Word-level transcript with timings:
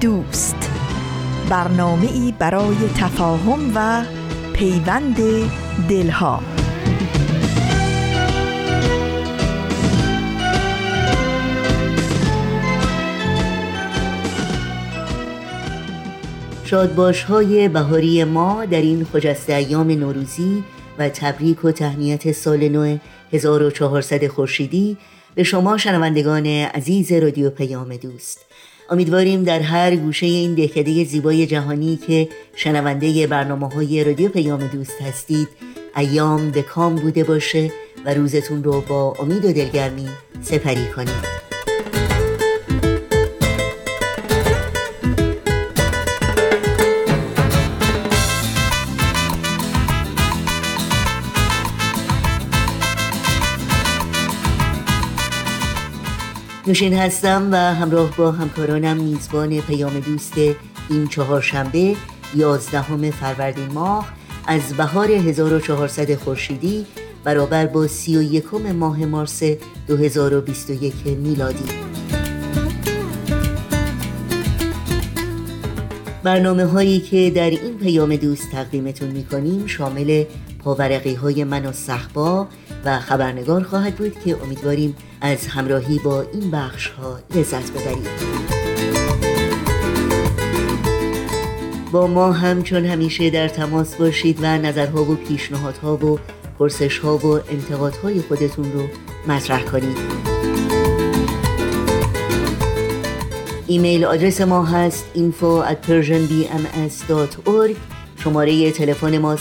دوست. 0.00 0.70
برنامه 1.50 2.12
ای 2.12 2.34
برای 2.38 2.76
تفاهم 2.96 3.72
و 3.74 4.04
پیوند 4.52 5.16
دلها. 5.88 6.42
شادباش 16.64 17.22
های 17.22 17.68
بهاری 17.68 18.24
ما 18.24 18.64
در 18.64 18.80
این 18.80 19.04
خجسته 19.04 19.54
ایام 19.54 19.90
نوروزی 19.90 20.64
و 20.98 21.08
تبریک 21.08 21.64
و 21.64 21.72
تهنیت 21.72 22.32
سال 22.32 22.68
نو 22.68 22.98
1400 23.32 24.26
خورشیدی 24.26 24.96
به 25.34 25.42
شما 25.42 25.76
شنوندگان 25.76 26.46
عزیز 26.46 27.12
رادیو 27.12 27.50
پیام 27.50 27.96
دوست. 27.96 28.46
امیدواریم 28.90 29.44
در 29.44 29.60
هر 29.60 29.96
گوشه 29.96 30.26
این 30.26 30.54
دهکده 30.54 31.04
زیبای 31.04 31.46
جهانی 31.46 31.96
که 32.06 32.28
شنونده 32.56 33.26
برنامه 33.26 33.68
های 33.68 34.04
رادیو 34.04 34.28
پیام 34.28 34.66
دوست 34.66 35.02
هستید 35.02 35.48
ایام 35.96 36.50
به 36.50 36.62
کام 36.62 36.94
بوده 36.94 37.24
باشه 37.24 37.72
و 38.04 38.14
روزتون 38.14 38.64
رو 38.64 38.80
با 38.80 39.14
امید 39.20 39.44
و 39.44 39.52
دلگرمی 39.52 40.08
سپری 40.42 40.86
کنید. 40.96 41.49
نوشین 56.66 56.94
هستم 56.94 57.48
و 57.52 57.56
همراه 57.56 58.16
با 58.16 58.32
همکارانم 58.32 58.96
میزبان 58.96 59.60
پیام 59.60 60.00
دوست 60.00 60.34
این 60.90 61.08
چهارشنبه 61.08 61.96
یازدهم 62.34 63.10
فروردین 63.10 63.72
ماه 63.72 64.12
از 64.46 64.72
بهار 64.76 65.10
1400 65.10 66.14
خورشیدی 66.14 66.86
برابر 67.24 67.66
با 67.66 67.86
سی 67.86 68.16
و 68.16 68.22
یکم 68.22 68.72
ماه 68.72 69.04
مارس 69.06 69.42
2021 69.86 70.94
میلادی. 71.06 71.64
برنامه 76.22 76.64
هایی 76.64 77.00
که 77.00 77.32
در 77.34 77.50
این 77.50 77.78
پیام 77.78 78.16
دوست 78.16 78.50
تقدیمتون 78.50 79.08
می‌کنیم 79.08 79.66
شامل 79.66 80.24
پاورقی 80.64 81.14
های 81.14 81.44
من 81.44 81.66
و 81.66 81.72
صحبا 81.72 82.48
و 82.84 82.98
خبرنگار 82.98 83.62
خواهد 83.62 83.96
بود 83.96 84.20
که 84.24 84.42
امیدواریم 84.42 84.96
از 85.20 85.46
همراهی 85.46 85.98
با 85.98 86.20
این 86.20 86.50
بخش 86.50 86.88
ها 86.88 87.18
لذت 87.34 87.70
ببرید 87.70 88.40
با 91.92 92.06
ما 92.06 92.32
همچون 92.32 92.84
همیشه 92.84 93.30
در 93.30 93.48
تماس 93.48 93.94
باشید 93.94 94.38
و 94.42 94.58
نظرها 94.58 95.04
و 95.04 95.14
پیشنهادها 95.14 95.96
و 95.96 96.18
پرسشها 96.58 97.18
و 97.18 97.26
انتقادهای 97.26 98.20
خودتون 98.20 98.72
رو 98.72 98.82
مطرح 99.28 99.64
کنید. 99.64 99.96
ایمیل 103.66 104.04
آدرس 104.04 104.40
ما 104.40 104.64
هست 104.64 105.04
info 105.14 105.64
at 105.70 105.76
persianbms.org 105.86 107.76
شماره 108.24 108.70
تلفن 108.70 109.18
ما 109.18 109.36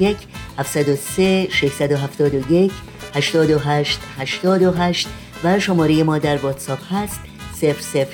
001 0.00 0.16
703 0.60 1.48
671 1.50 2.72
828 3.14 3.98
828 4.18 5.08
و 5.44 5.58
شماره 5.60 6.02
ما 6.02 6.18
در 6.18 6.36
واتساپ 6.36 6.78
هست 6.90 7.20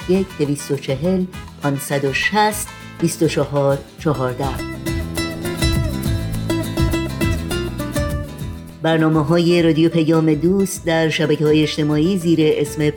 001 0.08 0.26
240 0.38 1.24
560 1.62 2.68
24 3.00 3.78
14 3.98 4.44
برنامه 8.82 9.24
های 9.24 9.62
رادیو 9.62 9.88
پیام 9.88 10.34
دوست 10.34 10.84
در 10.84 11.08
شبکه 11.08 11.44
های 11.44 11.62
اجتماعی 11.62 12.18
زیر 12.18 12.38
اسم 12.42 12.90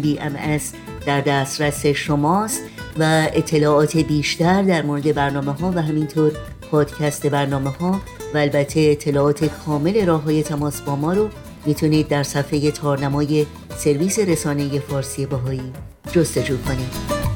بی 0.00 0.18
ام 0.20 0.58
در 1.06 1.20
دسترس 1.20 1.86
شماست 1.86 2.62
و 2.98 3.28
اطلاعات 3.34 3.96
بیشتر 3.96 4.62
در 4.62 4.82
مورد 4.82 5.14
برنامه 5.14 5.52
ها 5.52 5.72
و 5.76 5.82
همینطور 5.82 6.32
پادکست 6.70 7.26
برنامه 7.26 7.70
ها 7.70 8.00
و 8.34 8.38
البته 8.38 8.80
اطلاعات 8.80 9.44
کامل 9.44 10.06
راه 10.06 10.22
های 10.22 10.42
تماس 10.42 10.80
با 10.80 10.96
ما 10.96 11.12
رو 11.12 11.28
می‌تونید 11.66 12.08
در 12.08 12.22
صفحه 12.22 12.70
تارنمای 12.70 13.46
سرویس 13.78 14.18
رسانه 14.18 14.78
فارسی 14.78 15.26
باهایی 15.26 15.72
جستجو 16.12 16.56
کنید. 16.56 17.26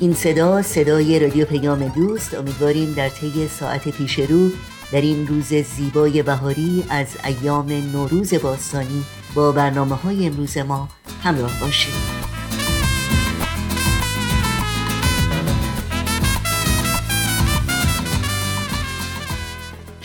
این 0.00 0.14
صدا 0.14 0.62
صدای 0.62 1.18
رادیو 1.18 1.44
پیام 1.44 1.88
دوست. 1.88 2.34
امیدواریم 2.34 2.92
در 2.92 3.08
طی 3.08 3.48
ساعت 3.48 3.88
پیش 3.88 4.18
رو 4.18 4.50
در 4.92 5.00
این 5.00 5.26
روز 5.26 5.54
زیبای 5.54 6.22
بهاری 6.22 6.84
از 6.88 7.06
ایام 7.24 7.72
نوروز 7.92 8.34
باستانی 8.34 9.04
با 9.34 9.52
برنامه 9.52 9.94
های 9.94 10.26
امروز 10.26 10.58
ما 10.58 10.88
همراه 11.22 11.60
باشید. 11.60 12.35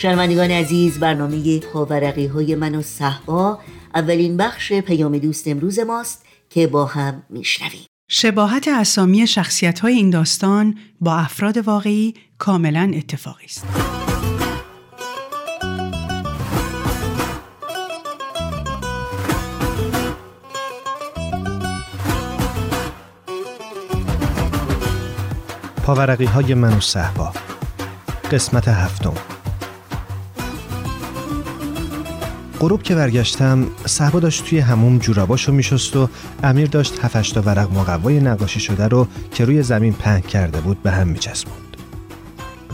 شنوندگان 0.02 0.50
عزیز 0.50 0.98
برنامه 0.98 1.58
پاورقی 1.58 2.26
های 2.26 2.54
من 2.54 2.74
و 2.74 2.82
صحبا 2.82 3.58
اولین 3.94 4.36
بخش 4.36 4.72
پیام 4.72 5.18
دوست 5.18 5.48
امروز 5.48 5.78
ماست 5.78 6.24
که 6.50 6.66
با 6.66 6.84
هم 6.84 7.22
میشنویم. 7.30 7.86
شباهت 8.08 8.68
اسامی 8.68 9.26
شخصیت 9.26 9.80
های 9.80 9.94
این 9.94 10.10
داستان 10.10 10.78
با 11.00 11.14
افراد 11.14 11.58
واقعی 11.58 12.14
کاملا 12.38 12.92
اتفاقی 12.94 13.44
است. 13.44 13.66
پاورقی 25.82 26.24
های 26.24 26.54
من 26.54 26.76
و 26.76 26.80
صحبا. 26.80 27.32
قسمت 28.30 28.68
هفتم. 28.68 29.31
غروب 32.62 32.82
که 32.82 32.94
برگشتم 32.94 33.66
صحبا 33.86 34.20
داشت 34.20 34.44
توی 34.44 34.58
هموم 34.58 34.98
جوراباشو 34.98 35.52
میشست 35.52 35.96
و 35.96 36.08
امیر 36.42 36.68
داشت 36.68 36.98
هفشتا 37.02 37.42
ورق 37.42 37.72
مقوای 37.72 38.20
نقاشی 38.20 38.60
شده 38.60 38.88
رو 38.88 39.06
که 39.34 39.44
روی 39.44 39.62
زمین 39.62 39.92
پهن 39.92 40.20
کرده 40.20 40.60
بود 40.60 40.82
به 40.82 40.90
هم 40.90 41.08
میچسبوند. 41.08 41.76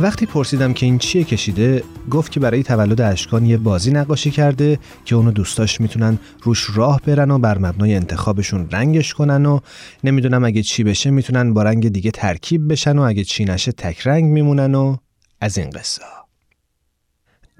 وقتی 0.00 0.26
پرسیدم 0.26 0.72
که 0.72 0.86
این 0.86 0.98
چیه 0.98 1.24
کشیده 1.24 1.82
گفت 2.10 2.32
که 2.32 2.40
برای 2.40 2.62
تولد 2.62 3.00
اشکان 3.00 3.46
یه 3.46 3.56
بازی 3.56 3.90
نقاشی 3.90 4.30
کرده 4.30 4.78
که 5.04 5.16
اونو 5.16 5.30
دوستاش 5.30 5.80
می‌تونن 5.80 6.18
روش 6.42 6.70
راه 6.74 7.00
برن 7.06 7.30
و 7.30 7.38
بر 7.38 7.58
مبنای 7.58 7.94
انتخابشون 7.94 8.68
رنگش 8.70 9.14
کنن 9.14 9.46
و 9.46 9.60
نمی‌دونم 10.04 10.44
اگه 10.44 10.62
چی 10.62 10.84
بشه 10.84 11.10
می‌تونن 11.10 11.54
با 11.54 11.62
رنگ 11.62 11.88
دیگه 11.88 12.10
ترکیب 12.10 12.72
بشن 12.72 12.98
و 12.98 13.02
اگه 13.02 13.24
چی 13.24 13.44
نشه 13.44 13.72
تک 13.72 14.06
رنگ 14.06 14.24
میمونن 14.24 14.74
و 14.74 14.96
از 15.40 15.58
این 15.58 15.70
قصه. 15.70 16.17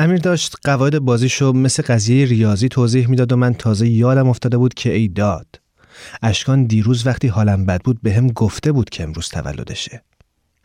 امیر 0.01 0.17
داشت 0.17 0.57
قواعد 0.65 0.99
بازیشو 0.99 1.53
مثل 1.53 1.83
قضیه 1.83 2.27
ریاضی 2.27 2.69
توضیح 2.69 3.09
می‌داد 3.09 3.33
و 3.33 3.37
من 3.37 3.55
تازه 3.55 3.89
یادم 3.89 4.29
افتاده 4.29 4.59
بود 4.59 4.75
که 4.75 4.93
ای 4.93 5.09
داد 5.09 5.47
اشکان 6.23 6.65
دیروز 6.65 7.07
وقتی 7.07 7.29
حالم 7.29 7.67
بد 7.67 7.83
بود 7.83 8.03
به 8.03 8.15
هم 8.15 8.27
گفته 8.27 8.73
بود 8.73 8.91
که 8.91 9.03
امروز 9.03 9.29
تولدشه. 9.29 10.03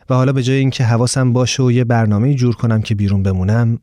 و 0.09 0.15
حالا 0.15 0.33
به 0.33 0.43
جای 0.43 0.57
اینکه 0.57 0.83
حواسم 0.83 1.33
باشه 1.33 1.63
و 1.63 1.71
یه 1.71 1.83
برنامه 1.83 2.33
جور 2.33 2.55
کنم 2.55 2.81
که 2.81 2.95
بیرون 2.95 3.23
بمونم 3.23 3.79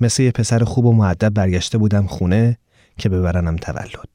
مثل 0.00 0.22
یه 0.22 0.30
پسر 0.30 0.64
خوب 0.64 0.86
و 0.86 0.92
معدب 0.92 1.28
برگشته 1.34 1.78
بودم 1.78 2.06
خونه 2.06 2.58
که 2.98 3.08
ببرنم 3.08 3.56
تولد. 3.56 4.08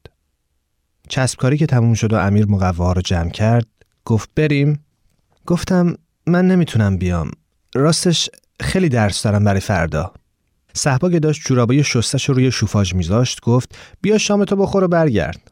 چسبکاری 1.08 1.58
که 1.58 1.66
تموم 1.66 1.94
شد 1.94 2.12
و 2.12 2.16
امیر 2.16 2.46
مقواها 2.46 2.92
رو 2.92 3.02
جمع 3.02 3.30
کرد 3.30 3.66
گفت 4.04 4.30
بریم. 4.36 4.84
گفتم 5.46 5.96
من 6.26 6.48
نمی‌تونم 6.48 6.96
بیام. 6.96 7.30
راستش 7.74 8.30
خیلی 8.60 8.88
درس 8.88 9.22
دارم 9.22 9.44
برای 9.44 9.60
فردا. 9.60 10.12
صحبا 10.76 11.10
که 11.10 11.20
داشت 11.20 11.42
جورابای 11.46 11.84
شستش 11.84 12.28
رو 12.28 12.34
روی 12.34 12.52
شوفاژ 12.52 12.94
میذاشت 12.94 13.40
گفت 13.40 13.78
بیا 14.00 14.18
شامتو 14.18 14.56
بخور 14.56 14.84
و 14.84 14.88
برگرد. 14.88 15.50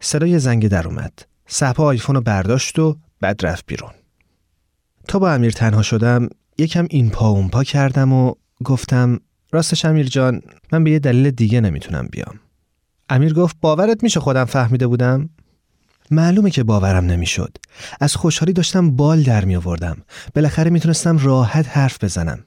صدای 0.00 0.38
زنگ 0.38 0.68
در 0.68 0.88
اومد. 0.88 1.12
صحبا 1.46 1.84
آیفون 1.84 2.14
رو 2.14 2.20
برداشت 2.20 2.78
و 2.78 2.96
بعد 3.20 3.46
رفت 3.46 3.66
بیرون. 3.66 3.90
تا 5.08 5.18
با 5.18 5.32
امیر 5.32 5.52
تنها 5.52 5.82
شدم 5.82 6.28
یکم 6.58 6.86
این 6.90 7.10
پا 7.10 7.28
اون 7.28 7.48
پا 7.48 7.64
کردم 7.64 8.12
و 8.12 8.34
گفتم 8.64 9.20
راستش 9.52 9.84
امیر 9.84 10.06
جان 10.06 10.40
من 10.72 10.84
به 10.84 10.90
یه 10.90 10.98
دلیل 10.98 11.30
دیگه 11.30 11.60
نمی‌تونم 11.60 12.08
بیام. 12.12 12.40
امیر 13.08 13.34
گفت 13.34 13.56
باورت 13.60 14.02
میشه 14.02 14.20
خودم 14.20 14.44
فهمیده 14.44 14.86
بودم؟ 14.86 15.30
معلومه 16.10 16.50
که 16.50 16.62
باورم 16.62 17.04
نمی‌شد. 17.04 17.56
از 18.00 18.16
خوشحالی 18.16 18.52
داشتم 18.52 18.90
بال 18.90 19.22
در 19.22 19.44
می 19.44 19.56
آوردم 19.56 19.96
بالاخره 20.34 20.70
می‌تونستم 20.70 21.18
راحت 21.18 21.68
حرف 21.68 22.04
بزنم. 22.04 22.44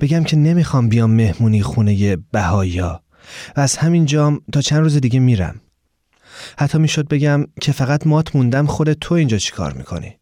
بگم 0.00 0.24
که 0.24 0.36
نمی‌خوام 0.36 0.88
بیام 0.88 1.10
مهمونی 1.10 1.62
خونه 1.62 2.16
بهایا 2.16 3.02
و 3.56 3.60
از 3.60 3.76
همین 3.76 4.06
جام 4.06 4.40
تا 4.52 4.60
چند 4.60 4.80
روز 4.80 4.96
دیگه 4.96 5.20
میرم. 5.20 5.60
حتی 6.58 6.78
می‌شد 6.78 7.08
بگم 7.08 7.44
که 7.60 7.72
فقط 7.72 8.06
مات 8.06 8.36
موندم 8.36 8.66
خود 8.66 8.92
تو 8.92 9.14
اینجا 9.14 9.38
چیکار 9.38 9.72
می‌کنی. 9.72 10.16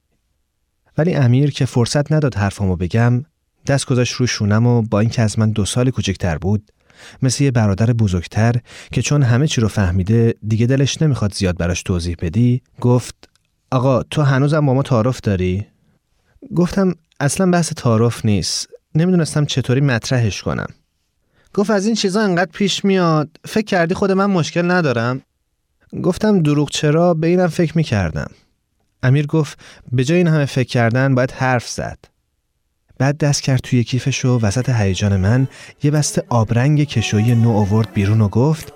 ولی 0.99 1.15
امیر 1.15 1.51
که 1.51 1.65
فرصت 1.65 2.13
نداد 2.13 2.35
حرفامو 2.35 2.77
بگم 2.77 3.25
دست 3.67 3.87
گذاشت 3.87 4.15
روی 4.15 4.29
شونم 4.29 4.67
و 4.67 4.83
با 4.83 5.01
اینکه 5.01 5.23
از 5.23 5.39
من 5.39 5.51
دو 5.51 5.65
سال 5.65 5.91
کوچکتر 5.91 6.39
بود 6.39 6.73
مثل 7.23 7.45
یه 7.45 7.51
برادر 7.51 7.93
بزرگتر 7.93 8.55
که 8.93 9.03
چون 9.03 9.23
همه 9.23 9.47
چی 9.47 9.61
رو 9.61 9.69
فهمیده 9.69 10.35
دیگه 10.49 10.67
دلش 10.67 11.03
نمی‌خواد 11.03 11.35
زیاد 11.35 11.57
براش 11.57 11.83
توضیح 11.83 12.17
بدی 12.21 12.63
گفت 12.81 13.29
آقا 13.71 14.03
تو 14.03 14.23
هنوزم 14.23 14.67
با 14.67 14.75
ما 14.75 14.83
تعارف 14.83 15.21
داری؟ 15.21 15.67
گفتم 16.57 16.95
اصلا 17.21 17.51
بحث 17.51 17.73
تعارف 17.73 18.25
نیست. 18.25 18.69
نمی‌دونستم 18.95 19.45
چطوری 19.45 19.81
مطرحش 19.81 20.43
کنم. 20.43 20.67
گفت 21.55 21.71
از 21.71 21.87
این 21.87 21.95
چیزا 21.95 22.21
انقدر 22.21 22.51
پیش 22.53 22.85
میاد. 22.85 23.29
فکر 23.45 23.65
کردی 23.65 23.95
خود 23.95 24.13
من 24.13 24.27
مشکل 24.27 24.71
ندارم؟ 24.71 25.23
گفتم 26.03 26.43
دروغ 26.43 26.71
چرا؟ 26.71 27.15
به 27.15 27.27
اینم 27.27 27.47
فکر 27.47 27.73
می‌کردم. 27.77 28.31
امیر 29.03 29.27
گفت 29.27 29.59
به 29.93 30.05
جای 30.05 30.19
این 30.19 30.29
همه 30.29 30.45
فکر 30.45 30.69
کردن 30.69 31.15
باید 31.15 31.31
حرف 31.31 31.69
زد. 31.69 31.99
بعد 32.99 33.19
دست 33.19 33.43
کرد 33.43 33.61
توی 33.61 33.85
کیفش 33.85 34.25
و 34.25 34.39
وسط 34.39 34.69
هیجان 34.69 35.17
من 35.17 35.49
یه 35.83 35.91
بسته 35.91 36.25
آبرنگ 36.29 36.85
کشویی 36.85 37.35
نو 37.35 37.53
آورد 37.53 37.93
بیرون 37.93 38.21
و 38.21 38.29
گفت 38.29 38.73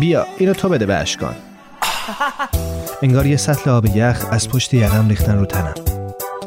بیا 0.00 0.26
اینو 0.38 0.54
تو 0.54 0.68
بده 0.68 0.86
به 0.86 0.94
اشکان. 0.94 1.34
انگار 3.02 3.26
یه 3.26 3.36
سطل 3.36 3.70
آب 3.70 3.86
یخ 3.96 4.26
از 4.30 4.48
پشت 4.48 4.74
یقم 4.74 5.08
ریختن 5.08 5.38
رو 5.38 5.46
تنم. 5.46 5.74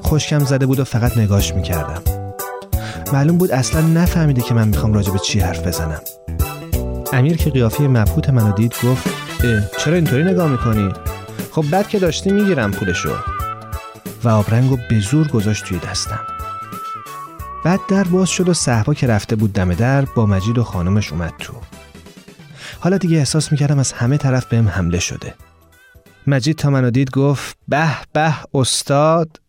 خشکم 0.04 0.40
زده 0.40 0.66
بود 0.66 0.80
و 0.80 0.84
فقط 0.84 1.18
نگاش 1.18 1.54
می‌کردم. 1.54 2.25
معلوم 3.14 3.38
بود 3.38 3.52
اصلا 3.52 3.82
نفهمیده 3.82 4.42
که 4.42 4.54
من 4.54 4.68
می‌خوام 4.68 4.94
راجع 4.94 5.12
به 5.12 5.20
چی 5.20 5.40
حرف 5.40 5.68
بزنم. 5.68 6.02
امیر 7.14 7.38
که 7.38 7.50
قیافه 7.50 7.84
مبهوت 7.84 8.30
منو 8.30 8.52
دید 8.52 8.74
گفت 8.84 9.08
چرا 9.80 9.96
اینطوری 9.96 10.24
نگاه 10.24 10.52
می‌کنی؟ 10.52 10.94
خب 11.52 11.66
بعد 11.72 11.90
که 11.90 12.00
داشتی 12.00 12.32
می‌گیرم 12.32 12.72
پولشو. 12.72 13.16
و 14.24 14.30
آبرنگو 14.30 14.78
به 14.90 15.00
زور 15.00 15.28
گذاشت 15.28 15.66
توی 15.66 15.80
دستم. 15.80 16.20
بعد 17.66 17.80
در 17.90 18.04
باز 18.04 18.30
شد 18.30 18.50
و 18.50 18.54
صحبا 18.54 18.94
که 18.94 19.08
رفته 19.08 19.36
بود 19.36 19.54
دم 19.54 19.74
در 19.74 20.06
با 20.06 20.26
مجید 20.26 20.58
و 20.58 20.64
خانمش 20.64 21.12
اومد 21.12 21.34
تو. 21.40 21.54
حالا 22.80 22.98
دیگه 22.98 23.18
احساس 23.18 23.52
می‌کردم 23.52 23.80
از 23.80 23.92
همه 23.92 24.18
طرف 24.18 24.46
بهم 24.46 24.68
حمله 24.68 25.00
شده. 25.00 25.34
مجید 26.28 26.56
تا 26.56 26.70
منو 26.70 26.92
دید 26.92 27.12
گفت 27.12 27.58
به 27.68 27.88
به 28.14 28.34
استاد. 28.54 29.40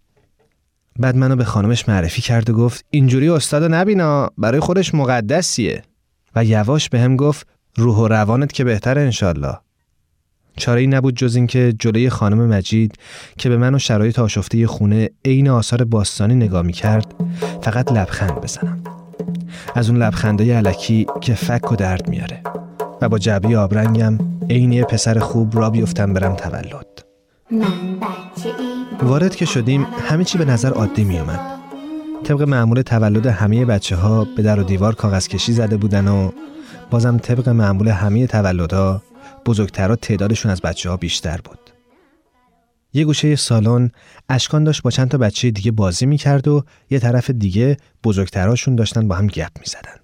بعد 0.99 1.17
منو 1.17 1.37
به 1.37 1.45
خانمش 1.45 1.89
معرفی 1.89 2.23
کرد 2.23 2.51
و 2.51 2.53
گفت 2.53 2.85
اینجوری 2.91 3.29
استاد 3.29 3.75
نبینا 3.75 4.31
برای 4.39 4.61
خودش 4.61 4.95
مقدسیه. 4.95 5.83
و 6.37 6.45
یواش 6.45 6.89
به 6.89 7.09
گفت 7.09 7.47
روح 7.77 7.97
و 7.97 8.09
روانت 8.09 8.53
که 8.53 8.65
بهتره 8.65 9.03
انشالله. 9.03 9.59
چاره 10.57 10.81
ای 10.81 10.87
نبود 10.87 11.17
جز 11.17 11.37
اینکه 11.37 11.75
جلوی 11.79 12.11
خانم 12.11 12.47
مجید 12.49 12.95
که 13.39 13.49
به 13.49 13.57
من 13.57 13.75
و 13.75 13.79
شرایط 13.79 14.19
آشفته 14.19 14.67
خونه 14.67 15.11
عین 15.25 15.49
آثار 15.49 15.85
باستانی 15.85 16.35
نگاه 16.35 16.63
می 16.63 16.73
کرد 16.73 17.15
فقط 17.63 17.93
لبخند 17.93 18.35
بزنم. 18.35 18.85
از 19.75 19.91
اون 19.91 20.03
لبخنده 20.03 20.57
علکی 20.57 21.07
که 21.21 21.35
فک 21.35 21.73
و 21.73 21.77
درد 21.77 22.09
میاره. 22.09 22.43
و 23.01 23.09
با 23.09 23.19
جعبه 23.19 23.59
آبرنگم 23.59 24.19
عین 24.51 24.85
پسر 24.85 25.19
خوب 25.19 25.59
را 25.59 25.71
بیفتم 25.71 26.13
برم 26.13 26.35
تولد. 26.35 27.05
وارد 29.03 29.37
که 29.37 29.45
شدیم 29.45 29.83
همه 29.83 30.25
چی 30.25 30.39
به 30.39 30.45
نظر 30.45 30.71
عادی 30.71 31.05
می 31.05 31.19
اومد. 31.19 31.41
طبق 32.25 32.43
معمول 32.43 32.83
تولد 32.83 33.27
همه 33.27 33.65
بچه 33.65 33.97
ها 33.97 34.25
به 34.25 34.43
در 34.43 34.61
و 34.61 34.63
دیوار 34.63 34.95
کاغذ 34.95 35.29
کشی 35.29 35.53
زده 35.53 35.77
بودن 35.77 36.09
و 36.09 36.31
بازم 36.91 37.19
طبق 37.19 37.49
معمول 37.49 37.89
همه 37.89 38.27
تولدها 38.27 39.03
بزرگترها 39.47 39.97
تعدادشون 39.97 40.53
از 40.53 40.61
بچه 40.61 40.91
ها 40.91 40.97
بیشتر 40.97 41.41
بود. 41.45 41.59
یه 42.93 43.05
گوشه 43.05 43.37
سالن 43.37 43.91
اشکان 44.29 44.65
داشت 44.65 44.83
با 44.83 44.91
چند 44.91 45.09
تا 45.09 45.19
بچه 45.19 45.51
دیگه 45.51 45.71
بازی 45.71 46.07
می‌کرد 46.07 46.49
و 46.49 46.65
یه 46.91 46.99
طرف 46.99 47.31
دیگه 47.31 47.77
بزرگترهاشون 48.05 48.77
داشتن 48.77 49.09
با 49.09 49.15
هم 49.15 49.27
گپ 49.27 49.51
می‌زدن. 49.61 50.01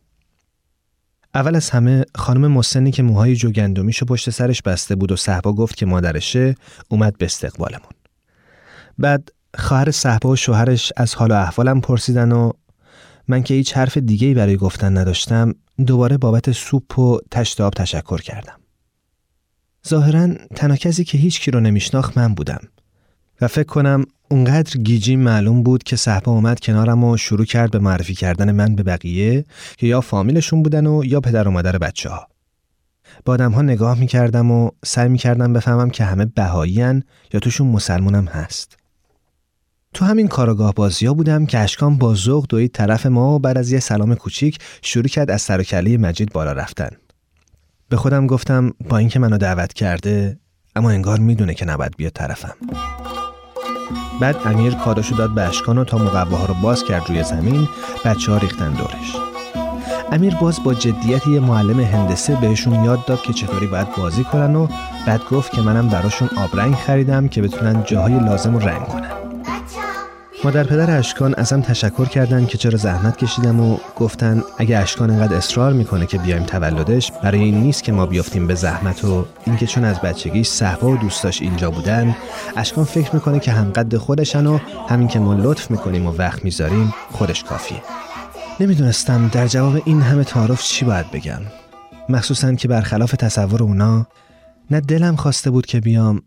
اول 1.35 1.56
از 1.56 1.71
همه 1.71 2.05
خانم 2.15 2.53
مسنی 2.53 2.91
که 2.91 3.03
موهای 3.03 3.37
جوگندمیشو 3.37 4.06
پشت 4.06 4.31
سرش 4.31 4.62
بسته 4.62 4.95
بود 4.95 5.12
و 5.12 5.17
صحبا 5.17 5.53
گفت 5.53 5.77
که 5.77 5.87
مادرشه 5.87 6.55
اومد 6.88 7.19
به 7.19 7.25
استقبالمون. 7.25 7.93
بعد 8.99 9.29
خواهر 9.55 9.91
صحبا 9.91 10.31
و 10.31 10.37
شوهرش 10.37 10.93
از 10.97 11.15
حال 11.15 11.31
و 11.31 11.35
احوالم 11.35 11.81
پرسیدن 11.81 12.33
و 12.33 12.50
من 13.29 13.43
که 13.43 13.55
هیچ 13.55 13.77
حرف 13.77 13.97
دیگه 13.97 14.35
برای 14.35 14.56
گفتن 14.56 14.99
نداشتم 14.99 15.55
دوباره 15.87 16.19
بابت 16.19 16.53
سوپ 16.53 16.99
و 16.99 17.19
تشت 17.31 17.61
آب 17.61 17.73
تشکر 17.75 18.21
کردم. 18.21 18.56
ظاهرا 19.89 20.29
تنها 20.55 20.77
کسی 20.77 21.05
که 21.05 21.19
هیچ 21.19 21.41
کی 21.41 21.50
رو 21.50 21.61
نمیشناخت 21.61 22.19
من 22.19 22.35
بودم 22.35 22.61
و 23.41 23.49
فکر 23.49 23.67
کنم 23.67 24.05
اونقدر 24.31 24.81
گیجی 24.81 25.17
معلوم 25.17 25.62
بود 25.62 25.83
که 25.83 25.97
صحبا 25.97 26.33
اومد 26.33 26.61
کنارم 26.61 27.05
و 27.05 27.17
شروع 27.17 27.45
کرد 27.45 27.71
به 27.71 27.79
معرفی 27.79 28.15
کردن 28.15 28.53
من 28.53 28.75
به 28.75 28.83
بقیه 28.83 29.45
که 29.77 29.87
یا 29.87 30.00
فامیلشون 30.00 30.62
بودن 30.62 30.87
و 30.87 31.05
یا 31.05 31.21
پدر 31.21 31.49
و 31.49 31.50
مادر 31.50 31.79
بچه 31.79 32.09
ها. 32.09 32.27
با 33.25 33.33
آدم 33.33 33.53
ها 33.53 33.62
نگاه 33.62 33.99
می‌کردم 33.99 34.50
و 34.50 34.71
سعی 34.85 35.09
می‌کردم 35.09 35.53
بفهمم 35.53 35.91
که 35.91 36.05
همه 36.05 36.25
بهایی 36.25 37.03
یا 37.33 37.41
توشون 37.43 37.67
مسلمونم 37.67 38.25
هست. 38.25 38.81
تو 39.94 40.05
همین 40.05 40.29
کاراگاه 40.29 40.75
بازی 40.75 41.06
ها 41.06 41.15
بودم 41.15 41.47
که 41.47 41.59
اشکان 41.59 41.99
با 41.99 42.15
ذوق 42.15 42.47
دوید 42.49 42.73
طرف 42.73 43.06
ما 43.06 43.35
و 43.35 43.39
بعد 43.39 43.59
از 43.59 43.73
یه 43.73 43.81
سلام 43.81 44.15
کوچیک 44.15 44.59
شروع 44.83 45.09
کرد 45.09 45.31
از 45.31 45.43
سر 45.43 45.65
مجید 46.00 46.33
بالا 46.33 46.53
رفتن. 46.53 46.91
به 47.89 47.97
خودم 47.97 48.27
گفتم 48.27 48.73
با 48.89 48.99
اینکه 48.99 49.19
منو 49.19 49.39
دعوت 49.39 49.73
کرده 49.73 50.38
اما 50.76 50.90
انگار 50.90 51.19
می‌دونه 51.19 51.55
که 51.55 51.64
نباید 51.64 51.97
بیاد 51.97 52.12
طرفم. 52.12 52.55
بعد 54.21 54.37
امیر 54.45 54.75
کارشو 54.75 55.16
داد 55.16 55.35
به 55.35 55.43
اشکان 55.43 55.78
و 55.78 55.85
تا 55.85 55.99
مقواها 55.99 56.47
رو 56.47 56.55
باز 56.55 56.85
کرد 56.85 57.09
روی 57.09 57.23
زمین 57.23 57.69
بچه 58.05 58.33
ها 58.33 58.38
ریختن 58.38 58.73
دورش. 58.73 59.16
امیر 60.12 60.35
باز 60.35 60.64
با 60.64 60.75
جدیت 60.75 61.26
یه 61.26 61.40
معلم 61.40 61.81
هندسه 61.81 62.37
بهشون 62.37 62.85
یاد 62.85 63.05
داد 63.05 63.23
که 63.23 63.33
چطوری 63.33 63.66
باید 63.66 63.97
بازی 63.97 64.25
کنن 64.25 64.57
و 64.57 64.69
بعد 65.07 65.21
گفت 65.31 65.52
که 65.52 65.61
منم 65.61 65.88
براشون 65.88 66.28
آبرنگ 66.37 66.75
خریدم 66.75 67.28
که 67.28 67.43
بتونن 67.43 67.85
جاهای 67.85 68.19
لازم 68.19 68.55
رو 68.55 68.69
رنگ 68.69 68.87
کنن. 68.87 69.32
مادر 70.44 70.64
پدر 70.64 70.99
اشکان 70.99 71.34
ازم 71.38 71.61
تشکر 71.61 72.04
کردن 72.04 72.46
که 72.46 72.58
چرا 72.58 72.78
زحمت 72.78 73.16
کشیدم 73.16 73.61
و 73.61 73.76
گفتن 73.96 74.42
اگه 74.58 74.78
اشکان 74.78 75.11
انقدر 75.11 75.37
اصرار 75.37 75.72
می‌کنه 75.72 76.06
که 76.06 76.18
بیایم 76.18 76.42
تولدش 76.42 77.12
برای 77.22 77.40
این 77.40 77.61
نیست 77.61 77.82
که 77.82 77.92
ما 77.92 78.06
بیافتیم 78.06 78.46
به 78.46 78.54
زحمت 78.54 79.04
و 79.04 79.26
اینکه 79.46 79.66
چون 79.66 79.84
از 79.84 80.00
بچگیش 80.00 80.49
صحبا 80.49 80.90
و 80.90 80.96
دوستاش 80.96 81.42
اینجا 81.42 81.70
بودن 81.70 82.16
اشکان 82.56 82.84
فکر 82.84 83.14
می‌کنه 83.14 83.40
که 83.40 83.52
هم 83.52 83.70
قد 83.70 83.96
خودشن 83.96 84.46
و 84.46 84.58
همین 84.88 85.08
که 85.08 85.18
ما 85.18 85.34
لطف 85.34 85.70
می‌کنیم 85.70 86.06
و 86.06 86.11
وقت 86.11 86.44
می‌ذاریم 86.44 86.94
خودش 87.12 87.44
کافیه. 87.44 87.82
نمی‌دونستم 88.61 89.28
در 89.28 89.46
جواب 89.46 89.82
این 89.84 90.02
همه 90.02 90.25
تعارف 90.25 90.62
چی 90.62 90.84
باید 90.84 91.11
بگم. 91.11 91.40
مخصوصا 92.08 92.54
که 92.54 92.68
برخلاف 92.68 93.12
تصور 93.12 93.62
اونا 93.62 94.06
نه 94.70 94.80
دلم 94.80 95.16
خواسته 95.16 95.50
بود 95.50 95.66
که 95.66 95.80
بیام 95.80 96.22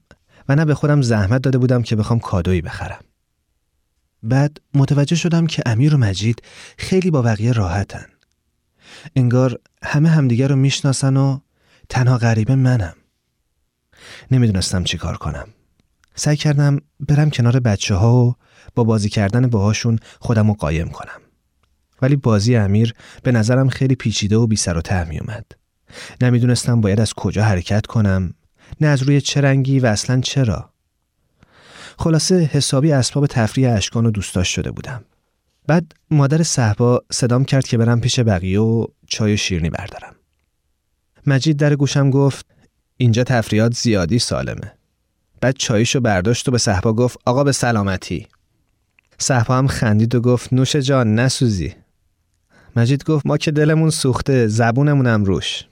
و 0.50 0.55
نه 0.55 0.65
به 0.65 0.75
خودم 0.75 1.01
زحمت 1.01 1.41
داده 1.41 1.57
بودم 1.57 1.81
که 1.81 1.95
بخوام 1.95 2.19
کادویی 2.19 2.62
بخرم. 2.62 3.00
بعد 4.25 4.62
متوجه 4.74 5.15
شدم 5.15 5.48
که 5.48 5.63
امیر 5.65 5.96
و 5.96 5.98
مجید 5.98 6.41
خیلی 6.77 7.12
با 7.12 7.22
بقیه 7.22 7.51
راحتن. 7.51 8.05
انگار 9.15 9.60
همه 9.84 10.10
همدیگر 10.10 10.48
رو 10.48 10.55
می‌شناسن 10.55 11.17
و 11.17 11.39
تنها 11.89 12.17
غریبه 12.17 12.55
منم. 12.55 12.96
نمی‌دونستم 14.32 14.84
چی 14.84 14.98
کار 14.98 15.17
کنم. 15.17 15.48
سعی 16.15 16.38
کردم 16.38 16.79
برم 17.00 17.29
کنار 17.29 17.60
بچه 17.60 17.96
ها 17.96 18.25
و 18.25 18.36
با 18.75 18.84
بازی 18.84 19.10
کردن 19.10 19.48
باهاشون 19.48 20.00
خودم 20.20 20.48
رو 20.48 20.53
قایم 20.53 20.89
کنم. 20.89 21.22
ولی 22.01 22.15
بازی 22.15 22.55
امیر 22.55 22.94
به 23.24 23.32
نظرم 23.32 23.70
خیلی 23.70 23.96
پیچیده 23.96 24.38
و 24.38 24.48
بی 24.48 24.55
سر 24.55 24.77
و 24.77 24.82
ته 24.82 25.03
می 25.03 25.20
اومد. 25.20 25.46
نمی‌دونستم 26.22 26.82
باید 26.82 27.00
از 27.00 27.13
کجا 27.13 27.44
حرکت 27.44 27.86
کنم 27.86 28.34
نه 28.82 28.88
از 28.88 29.03
روی 29.03 29.22
چه 29.22 29.41
رنگی 29.41 29.79
و 29.79 29.86
اصلا 29.86 30.22
چرا. 30.22 30.75
خلاصه 32.00 32.36
حسابی 32.36 32.92
اسباب 32.92 33.28
تفریح 33.28 33.74
اشکان 33.74 34.06
و 34.06 34.12
دوستاش 34.12 34.56
شده 34.56 34.72
بودم. 34.72 35.04
بعد 35.68 35.92
مادر 36.12 36.44
صحبا 36.44 37.02
صدام 37.12 37.46
کرد 37.46 37.68
که 37.68 37.78
برم 37.78 38.02
پیش 38.02 38.20
بقیه 38.20 38.60
و 38.60 38.86
چای 39.08 39.34
و 39.34 39.38
شیرنی 39.38 39.70
بردارم. 39.70 40.16
مجید 41.28 41.58
در 41.58 41.75
گوشم 41.75 42.10
گفت 42.10 42.46
اینجا 42.98 43.24
تفریات 43.24 43.74
زیادی 43.74 44.20
سالمه. 44.20 44.74
بعد 45.42 45.56
چایشو 45.58 46.00
برداشت 46.00 46.48
و 46.48 46.52
به 46.52 46.58
صحبا 46.58 46.94
گفت 46.94 47.18
آقا 47.25 47.44
به 47.44 47.52
سلامتی. 47.52 48.28
صحبا 49.18 49.58
هم 49.58 49.68
خندید 49.68 50.16
و 50.16 50.22
گفت 50.22 50.54
نوش 50.54 50.75
جان 50.75 51.16
نسوزی. 51.16 51.74
مجید 52.75 53.04
گفت 53.04 53.25
ما 53.25 53.38
که 53.38 53.52
دلمون 53.52 53.90
سوخته 53.90 54.48
زبونمونم 54.48 55.24
روش. 55.24 55.66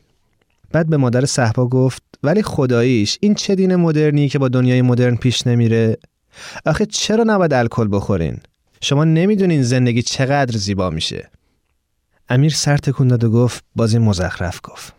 بعد 0.71 0.89
به 0.89 0.97
مادر 0.97 1.25
صحبا 1.25 1.67
گفت 1.67 2.03
ولی 2.23 2.43
خداییش 2.43 3.17
این 3.21 3.35
چه 3.35 3.55
دین 3.55 3.75
مدرنی 3.75 4.29
که 4.29 4.39
با 4.39 4.47
دنیای 4.47 4.81
مدرن 4.81 5.15
پیش 5.15 5.47
نمیره؟ 5.47 5.97
آخه 6.65 6.85
چرا 6.85 7.23
نباید 7.27 7.53
الکل 7.53 7.87
بخورین؟ 7.91 8.37
شما 8.81 9.03
نمی‌دونین 9.03 9.63
زندگی 9.63 10.01
چقدر 10.01 10.57
زیبا 10.57 10.89
میشه. 10.89 11.29
امیر 12.29 12.51
سر 12.51 12.77
تکون 12.77 13.07
داد 13.07 13.23
و 13.23 13.31
گفت 13.31 13.63
بازی 13.75 13.97
مزخرف 13.97 14.59
گفت. 14.63 14.93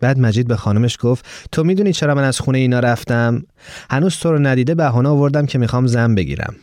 بعد 0.00 0.18
مجید 0.18 0.48
به 0.48 0.56
خانمش 0.56 0.96
گفت 1.00 1.24
تو 1.52 1.64
می‌دونی 1.64 1.92
چرا 1.92 2.14
من 2.14 2.24
از 2.24 2.40
خونه 2.40 2.58
اینا 2.58 2.80
رفتم؟ 2.80 3.42
هنوز 3.90 4.16
تو 4.16 4.32
رو 4.32 4.38
ندیده 4.38 4.74
بهانه 4.74 5.08
آوردم 5.08 5.46
که 5.46 5.58
می‌خوام 5.58 5.86
زن 5.86 6.14
بگیرم. 6.14 6.56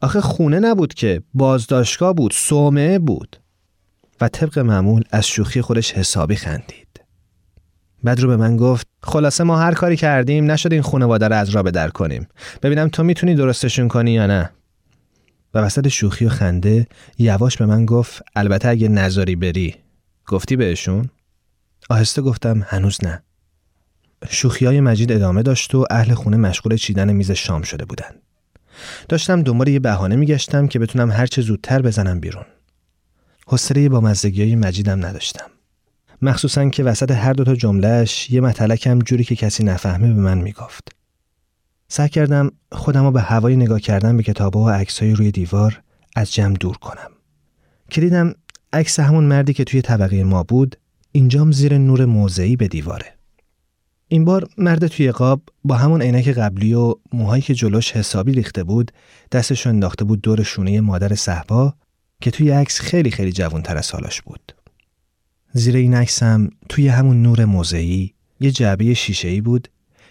آخه 0.00 0.20
خونه 0.20 0.58
نبود 0.60 0.94
که 0.94 1.22
بازداشتگاه 1.34 2.12
بود 2.12 2.32
سومه 2.32 2.98
بود. 2.98 3.36
و 4.20 4.28
طبق 4.28 4.58
معمول 4.58 5.02
از 5.10 5.26
شوخی 5.26 5.62
خودش 5.62 5.92
حسابی 5.92 6.36
خندید. 6.36 6.93
بعد 8.04 8.20
رو 8.20 8.28
به 8.28 8.36
من 8.36 8.56
گفت 8.56 8.86
خلاصه 9.02 9.44
ما 9.44 9.58
هر 9.58 9.74
کاری 9.74 9.96
کردیم 9.96 10.50
نشد 10.50 10.72
این 10.72 10.82
خانواده 10.82 11.28
رو 11.28 11.36
از 11.36 11.50
را 11.50 11.62
به 11.62 11.90
کنیم. 11.94 12.28
ببینم 12.62 12.88
تو 12.88 13.02
می‌تونی 13.02 13.34
درستشون 13.34 13.88
کنی 13.88 14.12
یا 14.12 14.26
نه. 14.26 14.50
و 15.54 15.58
وسط 15.58 15.88
شوخی 15.88 16.24
و 16.24 16.28
خنده 16.28 16.86
یواش 17.18 17.56
به 17.56 17.66
من 17.66 17.86
گفت 17.86 18.22
البته 18.36 18.68
اگه 18.68 18.88
نظری 18.88 19.36
بری 19.36 19.76
گفتی 20.26 20.56
بهشون؟ 20.56 21.10
آهسته 21.90 22.22
گفتم 22.22 22.62
هنوز 22.66 22.98
نه. 23.02 23.22
شوخی 24.28 24.66
های 24.66 24.80
مجید 24.80 25.12
ادامه 25.12 25.42
داشت 25.42 25.74
و 25.74 25.84
اهل 25.90 26.14
خونه 26.14 26.36
مشغول 26.36 26.76
چیدن 26.76 27.12
میز 27.12 27.30
شام 27.30 27.62
شده 27.62 27.84
بودن. 27.84 28.10
داشتم 29.08 29.42
دنبال 29.42 29.68
یه 29.68 29.80
بهانه 29.80 30.16
میگشتم 30.16 30.66
که 30.66 30.78
بتونم 30.78 31.10
هرچه 31.10 31.42
زودتر 31.42 31.82
بزنم 31.82 32.20
بیرون. 32.20 32.44
حسره 33.46 33.88
با 33.88 34.00
مزدگی 34.00 34.42
های 34.42 34.56
مجیدم 34.56 35.06
نداشتم. 35.06 35.53
مخصوصا 36.24 36.68
که 36.68 36.84
وسط 36.84 37.10
هر 37.10 37.32
دوتا 37.32 37.54
جملهش 37.54 38.30
یه 38.30 38.40
متلکم 38.40 38.98
جوری 38.98 39.24
که 39.24 39.36
کسی 39.36 39.64
نفهمه 39.64 40.14
به 40.14 40.20
من 40.20 40.38
می‌گفت. 40.38 40.88
سعی 41.88 42.08
کردم 42.08 42.50
خودم 42.72 43.12
به 43.12 43.20
هوای 43.20 43.56
نگاه 43.56 43.80
کردن 43.80 44.16
به 44.16 44.22
کتابها 44.22 44.64
و 44.64 44.70
عکسهای 44.70 45.12
روی 45.12 45.30
دیوار 45.30 45.82
از 46.16 46.32
جمع 46.32 46.56
دور 46.56 46.76
کنم. 46.76 47.10
که 47.90 48.00
دیدم 48.00 48.34
عکس 48.72 49.00
همون 49.00 49.24
مردی 49.24 49.52
که 49.52 49.64
توی 49.64 49.82
طبقه 49.82 50.24
ما 50.24 50.42
بود 50.42 50.76
اینجام 51.12 51.52
زیر 51.52 51.78
نور 51.78 52.04
موضعی 52.04 52.56
به 52.56 52.68
دیواره. 52.68 53.14
این 54.08 54.24
بار 54.24 54.48
مرد 54.58 54.86
توی 54.86 55.12
قاب 55.12 55.42
با 55.64 55.74
همون 55.74 56.02
عینک 56.02 56.28
قبلی 56.28 56.74
و 56.74 56.94
موهایی 57.12 57.42
که 57.42 57.54
جلوش 57.54 57.92
حسابی 57.92 58.32
ریخته 58.32 58.64
بود 58.64 58.90
دستش 59.32 59.66
انداخته 59.66 60.04
بود 60.04 60.20
دور 60.20 60.42
شونه 60.42 60.80
مادر 60.80 61.14
صحبا 61.14 61.74
که 62.20 62.30
توی 62.30 62.50
عکس 62.50 62.80
خیلی 62.80 63.10
خیلی 63.10 63.32
جوانتر 63.32 63.76
از 63.76 63.86
سالاش 63.86 64.22
بود. 64.22 64.53
زیر 65.56 65.76
این 65.76 65.94
عکسم 65.94 66.50
توی 66.68 66.88
همون 66.88 67.22
نور 67.22 67.44
موضعی 67.44 68.14
یه 68.40 68.50
جعبه 68.50 68.94
شیشه‌ای 68.94 69.40
بود 69.40 69.68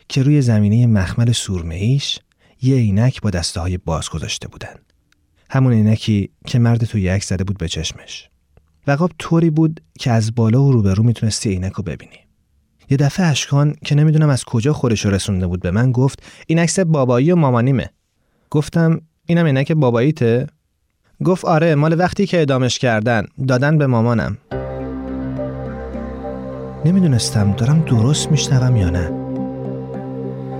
که 0.09 0.23
روی 0.23 0.41
زمینه 0.41 0.87
مخمل 0.87 1.31
سورمهیش 1.31 2.19
یه 2.61 2.75
عینک 2.75 3.21
با 3.21 3.29
دسته 3.29 3.59
های 3.59 3.77
باز 3.77 4.09
گذاشته 4.09 4.47
بودن. 4.47 4.75
همون 5.49 5.73
عینکی 5.73 6.29
که 6.45 6.59
مرد 6.59 6.85
توی 6.85 7.07
عکس 7.07 7.29
زده 7.29 7.43
بود 7.43 7.57
به 7.57 7.67
چشمش. 7.67 8.29
وقاب 8.87 9.11
طوری 9.19 9.49
بود 9.49 9.81
که 9.99 10.11
از 10.11 10.35
بالا 10.35 10.63
و 10.63 10.71
روبرو 10.71 11.03
می‌تونستی 11.03 11.49
عینک 11.49 11.73
رو 11.73 11.83
ببینی. 11.83 12.19
یه 12.89 12.97
دفعه 12.97 13.25
اشکان 13.25 13.75
که 13.85 13.95
نمی‌دونم 13.95 14.29
از 14.29 14.43
کجا 14.43 14.73
خودش 14.73 15.05
رسونده 15.05 15.47
بود 15.47 15.61
به 15.61 15.71
من 15.71 15.91
گفت 15.91 16.23
این 16.47 16.59
عکس 16.59 16.79
بابایی 16.79 17.31
و 17.31 17.35
مامانیمه. 17.35 17.89
گفتم 18.49 19.01
اینم 19.25 19.45
عینک 19.45 19.71
باباییته؟ 19.71 20.47
گفت 21.23 21.45
آره 21.45 21.75
مال 21.75 21.99
وقتی 21.99 22.27
که 22.27 22.41
ادامش 22.41 22.79
کردن 22.79 23.25
دادن 23.47 23.77
به 23.77 23.87
مامانم. 23.87 24.37
نمی‌دونستم 26.85 27.51
دارم 27.51 27.79
درست 27.79 28.31
میشنوم 28.31 28.75
یا 28.75 28.89
نه. 28.89 29.11